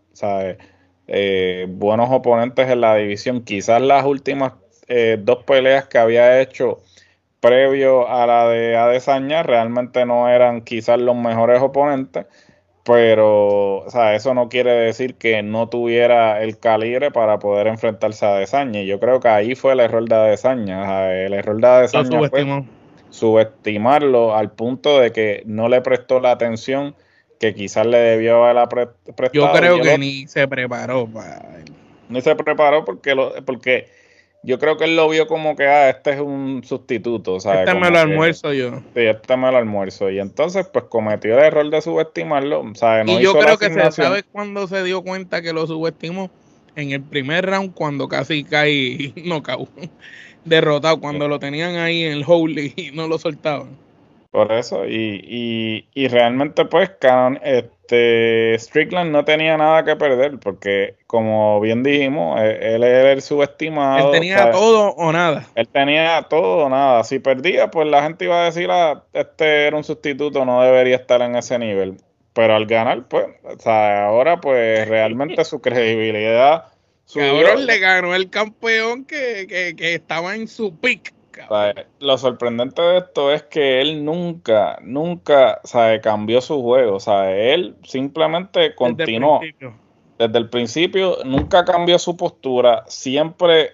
eh, 1.07 1.65
buenos 1.69 2.09
oponentes 2.11 2.69
en 2.69 2.81
la 2.81 2.95
división. 2.95 3.41
Quizás 3.43 3.81
las 3.81 4.05
últimas 4.05 4.53
eh, 4.87 5.17
dos 5.19 5.43
peleas 5.43 5.85
que 5.85 5.97
había 5.97 6.41
hecho 6.41 6.79
previo 7.39 8.07
a 8.07 8.27
la 8.27 8.47
de 8.47 8.77
Adesanya 8.77 9.41
realmente 9.43 10.05
no 10.05 10.29
eran 10.29 10.61
quizás 10.61 10.99
los 10.99 11.15
mejores 11.15 11.61
oponentes 11.61 12.27
pero 12.83 13.77
o 13.77 13.89
sea, 13.89 14.15
eso 14.15 14.33
no 14.33 14.49
quiere 14.49 14.71
decir 14.71 15.15
que 15.15 15.43
no 15.43 15.69
tuviera 15.69 16.41
el 16.41 16.57
calibre 16.57 17.11
para 17.11 17.39
poder 17.39 17.67
enfrentarse 17.67 18.25
a 18.25 18.35
Desaña. 18.35 18.81
Y 18.81 18.87
yo 18.87 18.99
creo 18.99 19.19
que 19.19 19.27
ahí 19.27 19.55
fue 19.55 19.73
el 19.73 19.79
error 19.79 20.07
de 20.07 20.15
Adesaña. 20.15 21.11
el 21.13 21.33
error 21.33 21.59
de 21.59 21.67
Adesaña 21.67 22.29
fue 22.29 22.63
subestimarlo 23.09 24.35
al 24.35 24.51
punto 24.51 24.99
de 24.99 25.11
que 25.11 25.43
no 25.45 25.67
le 25.67 25.81
prestó 25.81 26.19
la 26.19 26.31
atención 26.31 26.95
que 27.39 27.53
quizás 27.53 27.85
le 27.85 27.97
debió 27.97 28.45
haber 28.45 28.89
prestado. 29.15 29.29
Yo 29.33 29.51
creo 29.51 29.81
que 29.81 29.97
ni 29.97 30.27
se 30.27 30.47
preparó. 30.47 31.07
Para... 31.07 31.41
Ni 32.07 32.21
se 32.21 32.35
preparó 32.35 32.85
porque, 32.85 33.15
lo, 33.15 33.33
porque 33.45 33.87
yo 34.43 34.57
creo 34.57 34.77
que 34.77 34.85
él 34.85 34.95
lo 34.95 35.07
vio 35.07 35.27
como 35.27 35.55
que, 35.55 35.67
ah, 35.67 35.89
este 35.89 36.11
es 36.11 36.19
un 36.19 36.63
sustituto. 36.63 37.39
¿sabes? 37.39 37.67
Este 37.67 37.79
me 37.79 37.91
lo 37.91 37.99
almuerzo 37.99 38.53
yo. 38.53 38.79
Sí, 38.95 39.01
este 39.01 39.37
me 39.37 39.51
lo 39.51 39.57
almuerzo. 39.57 40.09
Y 40.09 40.19
entonces, 40.19 40.67
pues 40.71 40.85
cometió 40.85 41.37
el 41.37 41.45
error 41.45 41.69
de 41.69 41.81
subestimarlo. 41.81 42.63
¿sabes? 42.73 43.05
No 43.05 43.19
y 43.19 43.23
yo 43.23 43.33
creo 43.33 43.57
que 43.57 43.71
se 43.71 43.91
sabe 43.91 44.23
cuando 44.23 44.67
se 44.67 44.83
dio 44.83 45.03
cuenta 45.03 45.41
que 45.41 45.53
lo 45.53 45.67
subestimó 45.67 46.31
en 46.75 46.91
el 46.91 47.01
primer 47.01 47.45
round, 47.45 47.73
cuando 47.73 48.07
casi 48.07 48.43
cae 48.43 49.13
knockout. 49.25 49.69
Derrotado, 50.43 50.99
cuando 50.99 51.27
lo 51.27 51.37
tenían 51.37 51.75
ahí 51.75 52.03
en 52.03 52.13
el 52.13 52.23
holy 52.25 52.73
y 52.75 52.91
no 52.91 53.07
lo 53.07 53.19
soltaban. 53.19 53.77
Por 54.31 54.49
eso, 54.53 54.85
y, 54.85 55.19
y, 55.27 55.89
y 55.93 56.07
realmente, 56.07 56.63
pues, 56.63 56.89
Canon, 57.01 57.37
este, 57.43 58.57
Strickland 58.57 59.11
no 59.11 59.25
tenía 59.25 59.57
nada 59.57 59.83
que 59.83 59.97
perder, 59.97 60.39
porque, 60.39 60.95
como 61.05 61.59
bien 61.59 61.83
dijimos, 61.83 62.39
e, 62.39 62.75
él, 62.75 62.83
era 62.85 63.11
el 63.11 63.21
subestimado. 63.21 64.13
Él 64.13 64.21
tenía 64.21 64.49
todo 64.51 64.91
o 64.91 65.11
nada. 65.11 65.45
Él 65.55 65.67
tenía 65.67 66.27
todo 66.29 66.65
o 66.65 66.69
nada. 66.69 67.03
Si 67.03 67.19
perdía, 67.19 67.69
pues 67.71 67.89
la 67.89 68.03
gente 68.03 68.23
iba 68.23 68.41
a 68.41 68.45
decir, 68.45 68.69
ah, 68.71 69.03
este 69.11 69.67
era 69.67 69.75
un 69.75 69.83
sustituto, 69.83 70.45
no 70.45 70.61
debería 70.61 70.95
estar 70.95 71.21
en 71.21 71.35
ese 71.35 71.59
nivel. 71.59 71.97
Pero 72.31 72.55
al 72.55 72.67
ganar, 72.67 73.09
pues, 73.09 73.25
o 73.43 73.59
sea, 73.59 74.05
ahora, 74.05 74.39
pues, 74.39 74.87
realmente 74.87 75.43
su 75.43 75.59
credibilidad. 75.59 76.67
Cabrón, 77.13 77.65
le 77.65 77.79
ganó 77.79 78.15
el 78.15 78.29
campeón 78.29 79.03
que, 79.03 79.45
que, 79.49 79.75
que 79.75 79.95
estaba 79.95 80.35
en 80.35 80.47
su 80.47 80.73
pick 80.79 81.13
lo 81.99 82.17
sorprendente 82.17 82.81
de 82.81 82.97
esto 82.99 83.31
es 83.31 83.43
que 83.43 83.81
él 83.81 84.03
nunca, 84.03 84.77
nunca, 84.81 85.59
sabe, 85.63 86.01
cambió 86.01 86.41
su 86.41 86.61
juego, 86.61 86.99
sabe, 86.99 87.53
él 87.53 87.75
simplemente 87.83 88.75
continuó. 88.75 89.39
Desde 90.17 90.37
el, 90.37 90.49
principio 90.49 91.17
nunca 91.25 91.65
cambió 91.65 91.97
su 91.97 92.15
postura, 92.15 92.83
siempre 92.87 93.71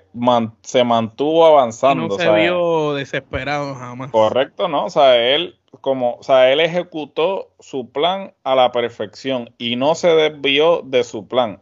se 0.61 0.83
mantuvo 0.85 1.45
avanzando. 1.45 2.07
no 2.07 2.15
se 2.15 2.31
vio 2.31 2.93
desesperado 2.93 3.75
jamás. 3.75 4.11
Correcto, 4.11 4.69
¿no? 4.69 4.85
O 4.85 4.89
sea, 4.89 5.17
él 5.17 5.57
como, 5.81 6.15
o 6.15 6.23
sea, 6.23 6.51
él 6.51 6.59
ejecutó 6.59 7.51
su 7.59 7.91
plan 7.91 8.33
a 8.43 8.55
la 8.55 8.71
perfección 8.71 9.53
y 9.57 9.75
no 9.75 9.95
se 9.95 10.09
desvió 10.09 10.81
de 10.83 11.03
su 11.03 11.27
plan. 11.27 11.59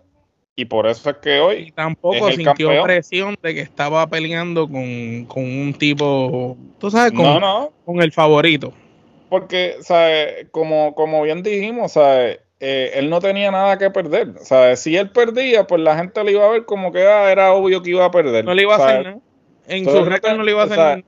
Y 0.58 0.66
por 0.66 0.88
eso 0.88 1.10
es 1.10 1.18
que 1.18 1.40
hoy. 1.40 1.72
tampoco 1.72 2.32
sintió 2.32 2.84
presión 2.84 3.38
de 3.42 3.56
que 3.56 3.62
estaba 3.62 4.08
peleando 4.08 4.68
con, 4.68 5.28
un 5.36 5.76
tipo. 5.78 6.58
Tú 6.80 6.90
sabes, 6.90 7.12
con, 7.12 7.42
con 7.86 8.02
el 8.02 8.12
favorito. 8.14 8.74
Porque, 9.30 9.76
¿sabes? 9.82 10.48
Como, 10.52 10.96
como 10.96 11.24
bien 11.24 11.44
dijimos, 11.44 11.94
¿sabes? 11.94 12.40
Eh, 12.62 12.92
él 12.96 13.10
no 13.10 13.20
tenía 13.20 13.52
nada 13.52 13.78
que 13.78 13.90
perder. 13.92 14.34
¿sabes? 14.40 14.80
Si 14.80 14.96
él 14.96 15.10
perdía, 15.10 15.68
pues 15.68 15.82
la 15.82 15.98
gente 15.98 16.24
le 16.24 16.32
iba 16.32 16.46
a 16.46 16.52
ver 16.52 16.66
como 16.66 16.92
que 16.92 17.04
ah, 17.04 17.30
era 17.32 17.54
obvio 17.54 17.82
que 17.82 17.90
iba 17.90 18.06
a 18.06 18.12
perder. 18.12 18.46
No 18.46 18.54
le 18.54 18.62
iba 18.62 18.76
a 18.76 18.78
hacer 18.78 19.04
nada. 19.04 19.20
En 19.68 19.84
su 19.84 20.06
récord 20.06 20.38
no 20.38 20.44
le 20.44 20.52
iba 20.52 20.62
a 20.62 20.66
hacer 20.66 20.78
nada. 20.78 21.02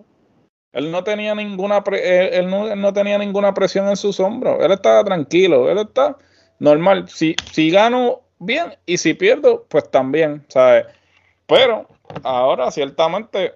Él 0.73 0.91
no 0.91 1.03
tenía 1.03 1.33
ninguna 1.33 1.83
él, 1.91 2.49
no, 2.49 2.75
no, 2.75 2.93
tenía 2.93 3.17
ninguna 3.17 3.53
presión 3.53 3.87
en 3.87 3.95
sus 3.95 4.19
hombros. 4.19 4.57
Él 4.61 4.71
estaba 4.71 5.03
tranquilo. 5.03 5.71
Él 5.71 5.77
está 5.77 6.17
normal. 6.59 7.07
Si, 7.07 7.35
si 7.51 7.71
gano 7.71 8.26
bien, 8.39 8.75
y 8.85 8.97
si 8.97 9.13
pierdo, 9.13 9.65
pues 9.69 9.89
también, 9.89 10.45
¿sabes? 10.47 10.85
Pero 11.47 11.87
ahora 12.23 12.71
ciertamente 12.71 13.53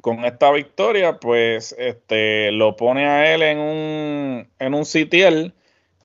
con 0.00 0.24
esta 0.24 0.52
victoria, 0.52 1.18
pues 1.18 1.74
este 1.78 2.52
lo 2.52 2.76
pone 2.76 3.06
a 3.06 3.34
él 3.34 3.42
en 3.42 3.58
un 3.58 4.48
en 4.58 4.74
un 4.74 4.84
sitial, 4.84 5.54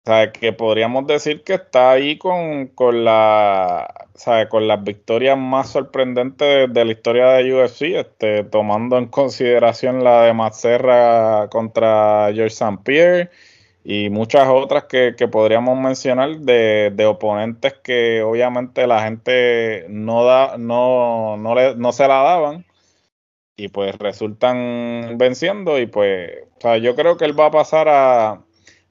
¿sabes? 0.06 0.32
que 0.34 0.54
podríamos 0.54 1.08
decir 1.08 1.44
que 1.44 1.56
está 1.56 1.92
ahí 1.92 2.18
con, 2.18 2.68
con 2.68 3.04
la 3.06 4.08
¿sabes? 4.16 4.48
con 4.48 4.68
las 4.68 4.84
victorias 4.84 5.38
más 5.38 5.70
sorprendentes 5.70 6.74
de, 6.74 6.86
la 6.86 6.92
historia 6.92 7.28
de 7.34 7.54
UFC, 7.54 7.82
este, 7.98 8.44
tomando 8.44 8.98
en 8.98 9.08
consideración 9.08 10.04
la 10.04 10.24
de 10.24 10.34
Mazerra 10.34 11.50
contra 11.50 12.32
George 12.34 12.54
St. 12.54 12.80
Pierre 12.84 13.30
y 13.84 14.10
muchas 14.10 14.48
otras 14.48 14.86
que, 14.86 15.14
podríamos 15.32 15.78
mencionar 15.80 16.38
de, 16.40 16.92
de, 16.94 17.06
oponentes 17.06 17.74
que 17.84 18.22
obviamente 18.22 18.86
la 18.86 19.04
gente 19.04 19.86
no 19.90 20.24
da 20.24 20.58
no 20.58 21.38
no, 21.38 21.56
le, 21.56 21.76
no 21.76 21.92
se 21.92 22.08
la 22.08 22.22
daban 22.22 22.66
y 23.56 23.70
pues 23.70 23.96
resultan 23.98 25.18
venciendo 25.18 25.80
y 25.80 25.88
pues 25.88 26.32
o 26.58 26.62
sea, 26.62 26.78
yo 26.78 26.96
creo 26.96 27.18
que 27.18 27.26
él 27.26 27.40
va 27.40 27.48
a 27.48 27.52
pasar 27.52 27.90
a, 27.90 28.44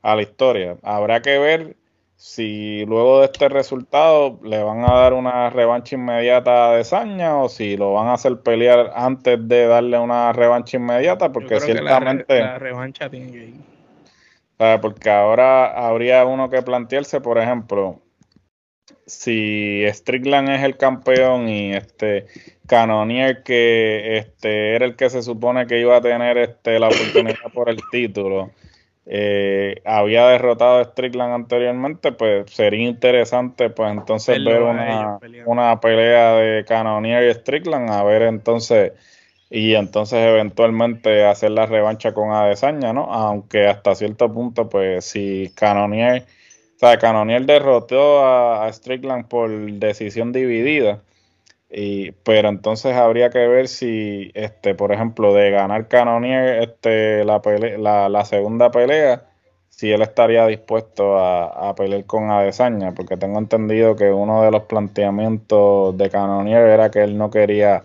a 0.02 0.16
la 0.16 0.22
historia. 0.22 0.76
Habrá 0.82 1.22
que 1.22 1.38
ver 1.38 1.76
si 2.16 2.84
luego 2.84 3.20
de 3.20 3.26
este 3.26 3.48
resultado 3.48 4.38
le 4.42 4.62
van 4.62 4.84
a 4.84 4.92
dar 4.92 5.14
una 5.14 5.50
revancha 5.50 5.96
inmediata 5.96 6.70
a 6.70 6.76
Desaña 6.76 7.36
o 7.36 7.48
si 7.48 7.76
lo 7.76 7.94
van 7.94 8.08
a 8.08 8.14
hacer 8.14 8.40
pelear 8.40 8.92
antes 8.94 9.38
de 9.48 9.66
darle 9.66 9.98
una 9.98 10.32
revancha 10.32 10.76
inmediata 10.76 11.32
porque 11.32 11.60
ciertamente 11.60 12.40
la, 12.40 12.58
revancha 12.58 13.08
tiene 13.08 13.32
que 13.32 13.44
ir 13.46 13.79
porque 14.80 15.10
ahora 15.10 15.88
habría 15.88 16.24
uno 16.26 16.50
que 16.50 16.60
plantearse, 16.62 17.20
por 17.20 17.38
ejemplo, 17.38 18.02
si 19.06 19.84
Strickland 19.88 20.50
es 20.50 20.62
el 20.62 20.76
campeón 20.76 21.48
y 21.48 21.72
este 21.72 22.26
Canonier 22.66 23.42
que 23.42 24.18
este 24.18 24.76
era 24.76 24.86
el 24.86 24.96
que 24.96 25.10
se 25.10 25.22
supone 25.22 25.66
que 25.66 25.80
iba 25.80 25.96
a 25.96 26.00
tener 26.00 26.38
este 26.38 26.78
la 26.78 26.88
oportunidad 26.88 27.52
por 27.52 27.68
el 27.68 27.78
título 27.90 28.50
eh, 29.06 29.82
había 29.84 30.28
derrotado 30.28 30.78
a 30.78 30.84
Strickland 30.84 31.34
anteriormente 31.34 32.12
pues 32.12 32.52
sería 32.52 32.86
interesante 32.86 33.70
pues 33.70 33.90
entonces 33.90 34.44
ver 34.44 34.62
una, 34.62 35.18
una 35.46 35.80
pelea 35.80 36.34
de 36.34 36.64
Canonier 36.64 37.28
y 37.28 37.34
Strickland 37.34 37.90
a 37.90 38.04
ver 38.04 38.22
entonces 38.22 38.92
y 39.50 39.74
entonces 39.74 40.20
eventualmente 40.20 41.24
hacer 41.24 41.50
la 41.50 41.66
revancha 41.66 42.14
con 42.14 42.30
Adesanya, 42.32 42.92
¿no? 42.92 43.12
Aunque 43.12 43.66
hasta 43.66 43.96
cierto 43.96 44.32
punto, 44.32 44.68
pues 44.68 45.04
si 45.04 45.52
Canonier, 45.56 46.24
o 46.76 46.78
sea, 46.78 46.98
Canonier 46.98 47.44
derrotó 47.46 48.24
a, 48.24 48.72
Strickland 48.72 49.26
por 49.28 49.50
decisión 49.50 50.32
dividida, 50.32 51.02
y, 51.70 52.12
pero 52.12 52.48
entonces 52.48 52.94
habría 52.96 53.30
que 53.30 53.46
ver 53.48 53.68
si, 53.68 54.30
este, 54.34 54.74
por 54.74 54.92
ejemplo, 54.92 55.34
de 55.34 55.50
ganar 55.50 55.88
Canonier 55.88 56.62
este, 56.62 57.24
la, 57.24 57.42
la, 57.78 58.08
la 58.08 58.24
segunda 58.24 58.70
pelea, 58.70 59.24
si 59.68 59.90
él 59.92 60.02
estaría 60.02 60.46
dispuesto 60.46 61.18
a, 61.18 61.70
a, 61.70 61.74
pelear 61.74 62.04
con 62.06 62.30
Adesanya, 62.30 62.92
porque 62.92 63.16
tengo 63.16 63.38
entendido 63.38 63.96
que 63.96 64.12
uno 64.12 64.42
de 64.44 64.50
los 64.52 64.64
planteamientos 64.64 65.96
de 65.98 66.10
Canonier 66.10 66.62
era 66.66 66.90
que 66.90 67.02
él 67.02 67.18
no 67.18 67.30
quería 67.30 67.84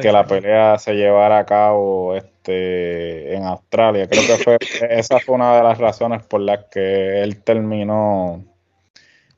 que 0.00 0.12
la 0.12 0.26
pelea 0.26 0.78
se 0.78 0.94
llevara 0.94 1.38
a 1.38 1.46
cabo 1.46 2.14
este 2.14 3.34
en 3.34 3.44
Australia. 3.44 4.08
Creo 4.08 4.26
que 4.26 4.42
fue 4.42 4.58
esa 4.90 5.18
fue 5.18 5.34
una 5.34 5.56
de 5.56 5.62
las 5.62 5.78
razones 5.78 6.22
por 6.22 6.40
las 6.40 6.66
que 6.70 7.22
él 7.22 7.42
terminó 7.42 8.44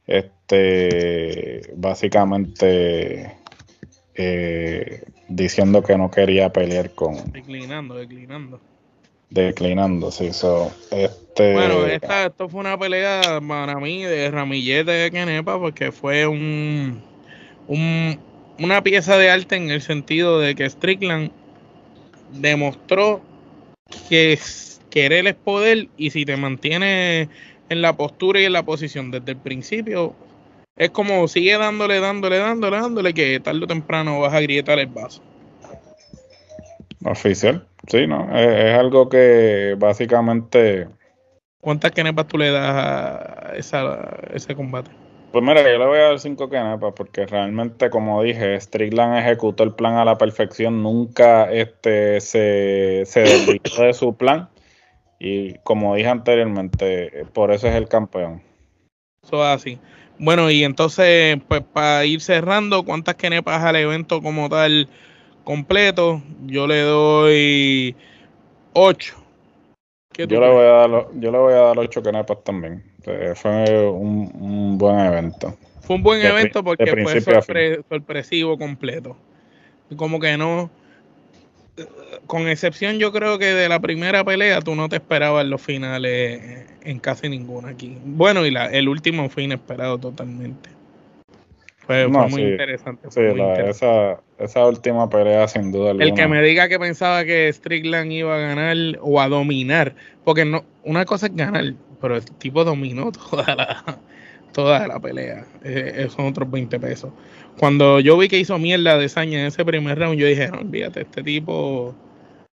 este 0.06 1.62
básicamente 1.76 3.36
eh, 4.14 5.04
diciendo 5.28 5.82
que 5.82 5.96
no 5.96 6.10
quería 6.10 6.52
pelear 6.52 6.90
con. 6.90 7.32
Declinando, 7.32 7.94
declinando. 7.94 8.60
Declinando, 9.30 10.10
sí. 10.10 10.26
este... 10.26 11.54
Bueno, 11.54 11.86
esta, 11.86 12.26
esto 12.26 12.50
fue 12.50 12.60
una 12.60 12.78
pelea 12.78 13.40
para 13.40 13.76
mí 13.76 14.02
de 14.02 14.30
ramillete 14.30 14.90
de 14.90 15.10
Kenepa 15.10 15.58
porque 15.58 15.90
fue 15.90 16.26
un, 16.26 17.02
un, 17.66 18.18
una 18.58 18.82
pieza 18.82 19.16
de 19.16 19.30
arte 19.30 19.56
en 19.56 19.70
el 19.70 19.82
sentido 19.82 20.38
de 20.38 20.54
que 20.54 20.68
Strickland 20.68 21.30
demostró 22.32 23.20
que 24.08 24.38
querer 24.90 25.26
es 25.26 25.34
poder 25.34 25.88
y 25.96 26.10
si 26.10 26.24
te 26.24 26.36
mantiene 26.36 27.28
en 27.68 27.82
la 27.82 27.96
postura 27.96 28.40
y 28.40 28.44
en 28.44 28.52
la 28.52 28.62
posición 28.62 29.10
desde 29.10 29.32
el 29.32 29.38
principio, 29.38 30.14
es 30.76 30.90
como 30.90 31.26
sigue 31.28 31.56
dándole, 31.56 32.00
dándole, 32.00 32.38
dándole, 32.38 32.76
dándole, 32.76 33.14
que 33.14 33.40
tarde 33.40 33.64
o 33.64 33.66
temprano 33.66 34.20
vas 34.20 34.34
a 34.34 34.40
grietar 34.40 34.78
el 34.78 34.86
vaso. 34.86 35.22
Oficial, 37.04 37.66
sí, 37.88 38.06
¿no? 38.06 38.36
Es, 38.36 38.74
algo 38.78 39.08
que 39.08 39.74
básicamente... 39.78 40.88
¿Cuántas 41.60 41.92
kenepas 41.92 42.26
tú 42.26 42.38
le 42.38 42.50
das 42.50 42.74
a, 42.74 43.52
esa, 43.56 44.18
ese 44.32 44.54
combate? 44.54 44.90
Pues 45.32 45.42
mira, 45.42 45.62
yo 45.62 45.78
le 45.78 45.86
voy 45.86 45.98
a 45.98 46.08
dar 46.08 46.18
cinco 46.20 46.50
kenepas 46.50 46.92
porque 46.94 47.24
realmente, 47.24 47.88
como 47.88 48.22
dije, 48.22 48.60
Strickland 48.60 49.16
ejecutó 49.16 49.64
el 49.64 49.72
plan 49.72 49.94
a 49.94 50.04
la 50.04 50.18
perfección, 50.18 50.82
nunca 50.82 51.50
este, 51.50 52.20
se, 52.20 53.04
se 53.06 53.20
desvió 53.20 53.58
de 53.78 53.94
su 53.94 54.14
plan 54.14 54.50
y 55.18 55.54
como 55.60 55.94
dije 55.94 56.08
anteriormente, 56.08 57.24
por 57.32 57.50
eso 57.50 57.66
es 57.66 57.74
el 57.76 57.88
campeón. 57.88 58.42
Eso 59.24 59.42
así. 59.42 59.78
Bueno, 60.18 60.50
y 60.50 60.64
entonces, 60.64 61.38
pues 61.48 61.62
para 61.62 62.04
ir 62.04 62.20
cerrando, 62.20 62.84
¿cuántas 62.84 63.14
kenepas 63.14 63.62
al 63.62 63.76
evento 63.76 64.20
como 64.20 64.50
tal 64.50 64.86
completo? 65.44 66.20
Yo 66.44 66.66
le 66.66 66.80
doy 66.80 67.96
8. 68.74 69.14
Yo 70.18 70.26
le, 70.26 70.50
voy 70.50 70.66
a 70.66 70.72
dar, 70.72 70.90
yo 71.14 71.32
le 71.32 71.38
voy 71.38 71.54
a 71.54 71.56
dar 71.56 71.78
8 71.78 72.02
kenepas 72.02 72.44
también. 72.44 72.91
Fue 73.04 73.88
un, 73.88 74.78
buen 74.78 74.98
evento. 74.98 75.56
Fue 75.80 75.96
un 75.96 76.02
buen 76.02 76.24
evento 76.24 76.62
porque 76.62 77.02
fue 77.02 77.20
sorpresivo 77.88 78.56
completo. 78.56 79.16
Como 79.96 80.20
que 80.20 80.36
no 80.36 80.70
con 82.26 82.48
excepción 82.48 82.98
yo 82.98 83.12
creo 83.12 83.38
que 83.38 83.46
de 83.46 83.68
la 83.68 83.80
primera 83.80 84.24
pelea 84.24 84.60
tú 84.60 84.74
no 84.74 84.88
te 84.88 84.96
esperabas 84.96 85.46
los 85.46 85.60
finales 85.60 86.66
en 86.82 86.98
casi 86.98 87.28
ninguna 87.28 87.70
aquí. 87.70 87.96
Bueno, 88.04 88.44
y 88.46 88.50
la, 88.50 88.66
el 88.66 88.88
último 88.88 89.28
fue 89.28 89.44
inesperado 89.44 89.98
totalmente. 89.98 90.70
Fue, 91.78 92.06
muy, 92.06 92.42
interesante, 92.42 93.10
sí, 93.10 93.20
Esa, 93.68 94.20
esa, 94.38 94.66
última 94.66 95.10
pelea 95.10 95.48
sin 95.48 95.72
duda 95.72 95.90
El 95.90 96.14
que 96.14 96.28
me 96.28 96.40
diga 96.40 96.68
que 96.68 96.78
pensaba 96.78 97.24
que 97.24 97.52
Strickland 97.52 98.12
iba 98.12 98.36
a 98.36 98.38
ganar 98.38 98.76
o 99.00 99.20
a 99.20 99.28
dominar, 99.28 99.96
porque 100.22 100.44
no 100.44 100.64
una 100.84 101.04
cosa 101.04 101.26
es 101.26 101.34
ganar, 101.34 101.74
pero 102.02 102.16
el 102.16 102.24
tipo 102.24 102.64
dominó 102.64 103.12
toda 103.30 103.54
la, 103.54 103.98
toda 104.52 104.86
la 104.88 105.00
pelea. 105.00 105.46
Eh, 105.64 106.08
son 106.14 106.26
otros 106.26 106.50
20 106.50 106.78
pesos. 106.80 107.12
Cuando 107.56 108.00
yo 108.00 108.18
vi 108.18 108.28
que 108.28 108.38
hizo 108.38 108.58
mierda 108.58 108.98
de 108.98 109.08
Saña 109.08 109.40
en 109.40 109.46
ese 109.46 109.64
primer 109.64 109.98
round, 109.98 110.18
yo 110.18 110.26
dije, 110.26 110.48
no, 110.48 110.58
olvídate, 110.58 111.02
este 111.02 111.22
tipo 111.22 111.94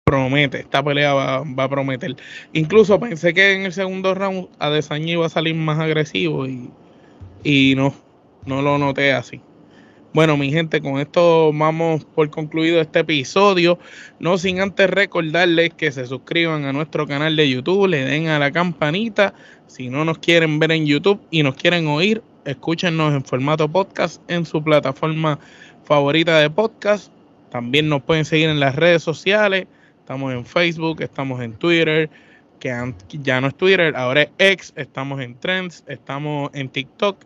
promete, 0.04 0.60
esta 0.60 0.82
pelea 0.82 1.12
va, 1.14 1.36
a 1.64 1.68
prometer. 1.68 2.16
Incluso 2.52 2.98
pensé 2.98 3.34
que 3.34 3.52
en 3.52 3.66
el 3.66 3.72
segundo 3.72 4.14
round 4.14 4.48
Adesanya 4.58 5.12
iba 5.12 5.26
a 5.26 5.30
salir 5.30 5.54
más 5.54 5.78
agresivo 5.78 6.46
y, 6.46 6.70
y 7.42 7.74
no, 7.76 7.94
no 8.46 8.62
lo 8.62 8.78
noté 8.78 9.12
así. 9.12 9.40
Bueno, 10.14 10.36
mi 10.36 10.52
gente, 10.52 10.80
con 10.80 11.00
esto 11.00 11.52
vamos 11.52 12.04
por 12.04 12.30
concluido 12.30 12.80
este 12.80 13.00
episodio. 13.00 13.80
No 14.20 14.38
sin 14.38 14.60
antes 14.60 14.88
recordarles 14.88 15.74
que 15.74 15.90
se 15.90 16.06
suscriban 16.06 16.64
a 16.66 16.72
nuestro 16.72 17.08
canal 17.08 17.34
de 17.34 17.50
YouTube, 17.50 17.88
le 17.88 18.04
den 18.04 18.28
a 18.28 18.38
la 18.38 18.52
campanita. 18.52 19.34
Si 19.66 19.88
no 19.88 20.04
nos 20.04 20.18
quieren 20.18 20.60
ver 20.60 20.70
en 20.70 20.86
YouTube 20.86 21.20
y 21.32 21.42
nos 21.42 21.56
quieren 21.56 21.88
oír, 21.88 22.22
escúchenos 22.44 23.12
en 23.12 23.24
formato 23.24 23.68
podcast 23.68 24.22
en 24.30 24.46
su 24.46 24.62
plataforma 24.62 25.40
favorita 25.82 26.38
de 26.38 26.48
podcast. 26.48 27.10
También 27.50 27.88
nos 27.88 28.00
pueden 28.00 28.24
seguir 28.24 28.50
en 28.50 28.60
las 28.60 28.76
redes 28.76 29.02
sociales. 29.02 29.66
Estamos 29.98 30.32
en 30.32 30.46
Facebook, 30.46 31.02
estamos 31.02 31.42
en 31.42 31.54
Twitter, 31.54 32.08
que 32.60 32.94
ya 33.20 33.40
no 33.40 33.48
es 33.48 33.56
Twitter, 33.56 33.96
ahora 33.96 34.22
es 34.22 34.30
X. 34.38 34.74
Estamos 34.76 35.20
en 35.20 35.34
Trends, 35.40 35.82
estamos 35.88 36.52
en 36.54 36.68
TikTok 36.68 37.16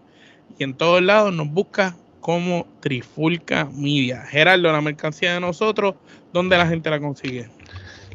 y 0.58 0.64
en 0.64 0.72
todos 0.72 1.02
lados 1.02 1.34
nos 1.34 1.50
busca 1.50 1.94
como 2.20 2.66
Trifulca 2.80 3.68
Media. 3.74 4.22
Gerardo, 4.22 4.72
la 4.72 4.80
mercancía 4.80 5.34
de 5.34 5.40
nosotros, 5.40 5.94
¿dónde 6.32 6.56
la 6.56 6.66
gente 6.66 6.90
la 6.90 7.00
consigue? 7.00 7.48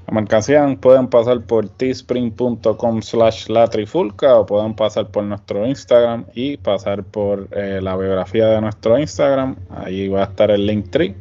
La 0.07 0.13
mercancía 0.13 0.65
pueden 0.81 1.07
pasar 1.07 1.41
por 1.41 1.69
teespring.com 1.69 3.01
slash 3.01 3.47
la 3.47 3.67
trifulca 3.69 4.37
o 4.37 4.45
pueden 4.45 4.73
pasar 4.73 5.07
por 5.07 5.23
nuestro 5.23 5.65
Instagram 5.65 6.25
y 6.33 6.57
pasar 6.57 7.03
por 7.03 7.47
eh, 7.51 7.79
la 7.81 7.95
biografía 7.95 8.47
de 8.47 8.61
nuestro 8.61 8.99
Instagram. 8.99 9.55
Ahí 9.69 10.09
va 10.09 10.21
a 10.21 10.25
estar 10.25 10.51
el 10.51 10.65
link 10.65 10.89
tree 10.89 11.15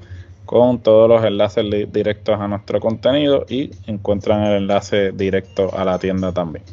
con 0.47 0.83
todos 0.83 1.09
los 1.09 1.25
enlaces 1.25 1.65
directos 1.93 2.39
a 2.39 2.49
nuestro 2.49 2.81
contenido 2.81 3.47
y 3.49 3.71
encuentran 3.87 4.45
el 4.45 4.57
enlace 4.59 5.13
directo 5.13 5.71
a 5.75 5.85
la 5.85 5.99
tienda 5.99 6.33
también. 6.33 6.65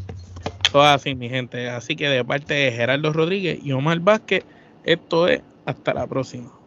Todo 0.71 0.83
así, 0.83 1.15
mi 1.15 1.29
gente. 1.29 1.69
Así 1.69 1.95
que 1.95 2.09
de 2.09 2.25
parte 2.25 2.55
de 2.55 2.71
Gerardo 2.71 3.13
Rodríguez 3.13 3.59
y 3.63 3.71
Omar 3.71 3.99
Vázquez, 3.99 4.43
esto 4.83 5.27
es 5.27 5.41
hasta 5.65 5.93
la 5.93 6.07
próxima. 6.07 6.58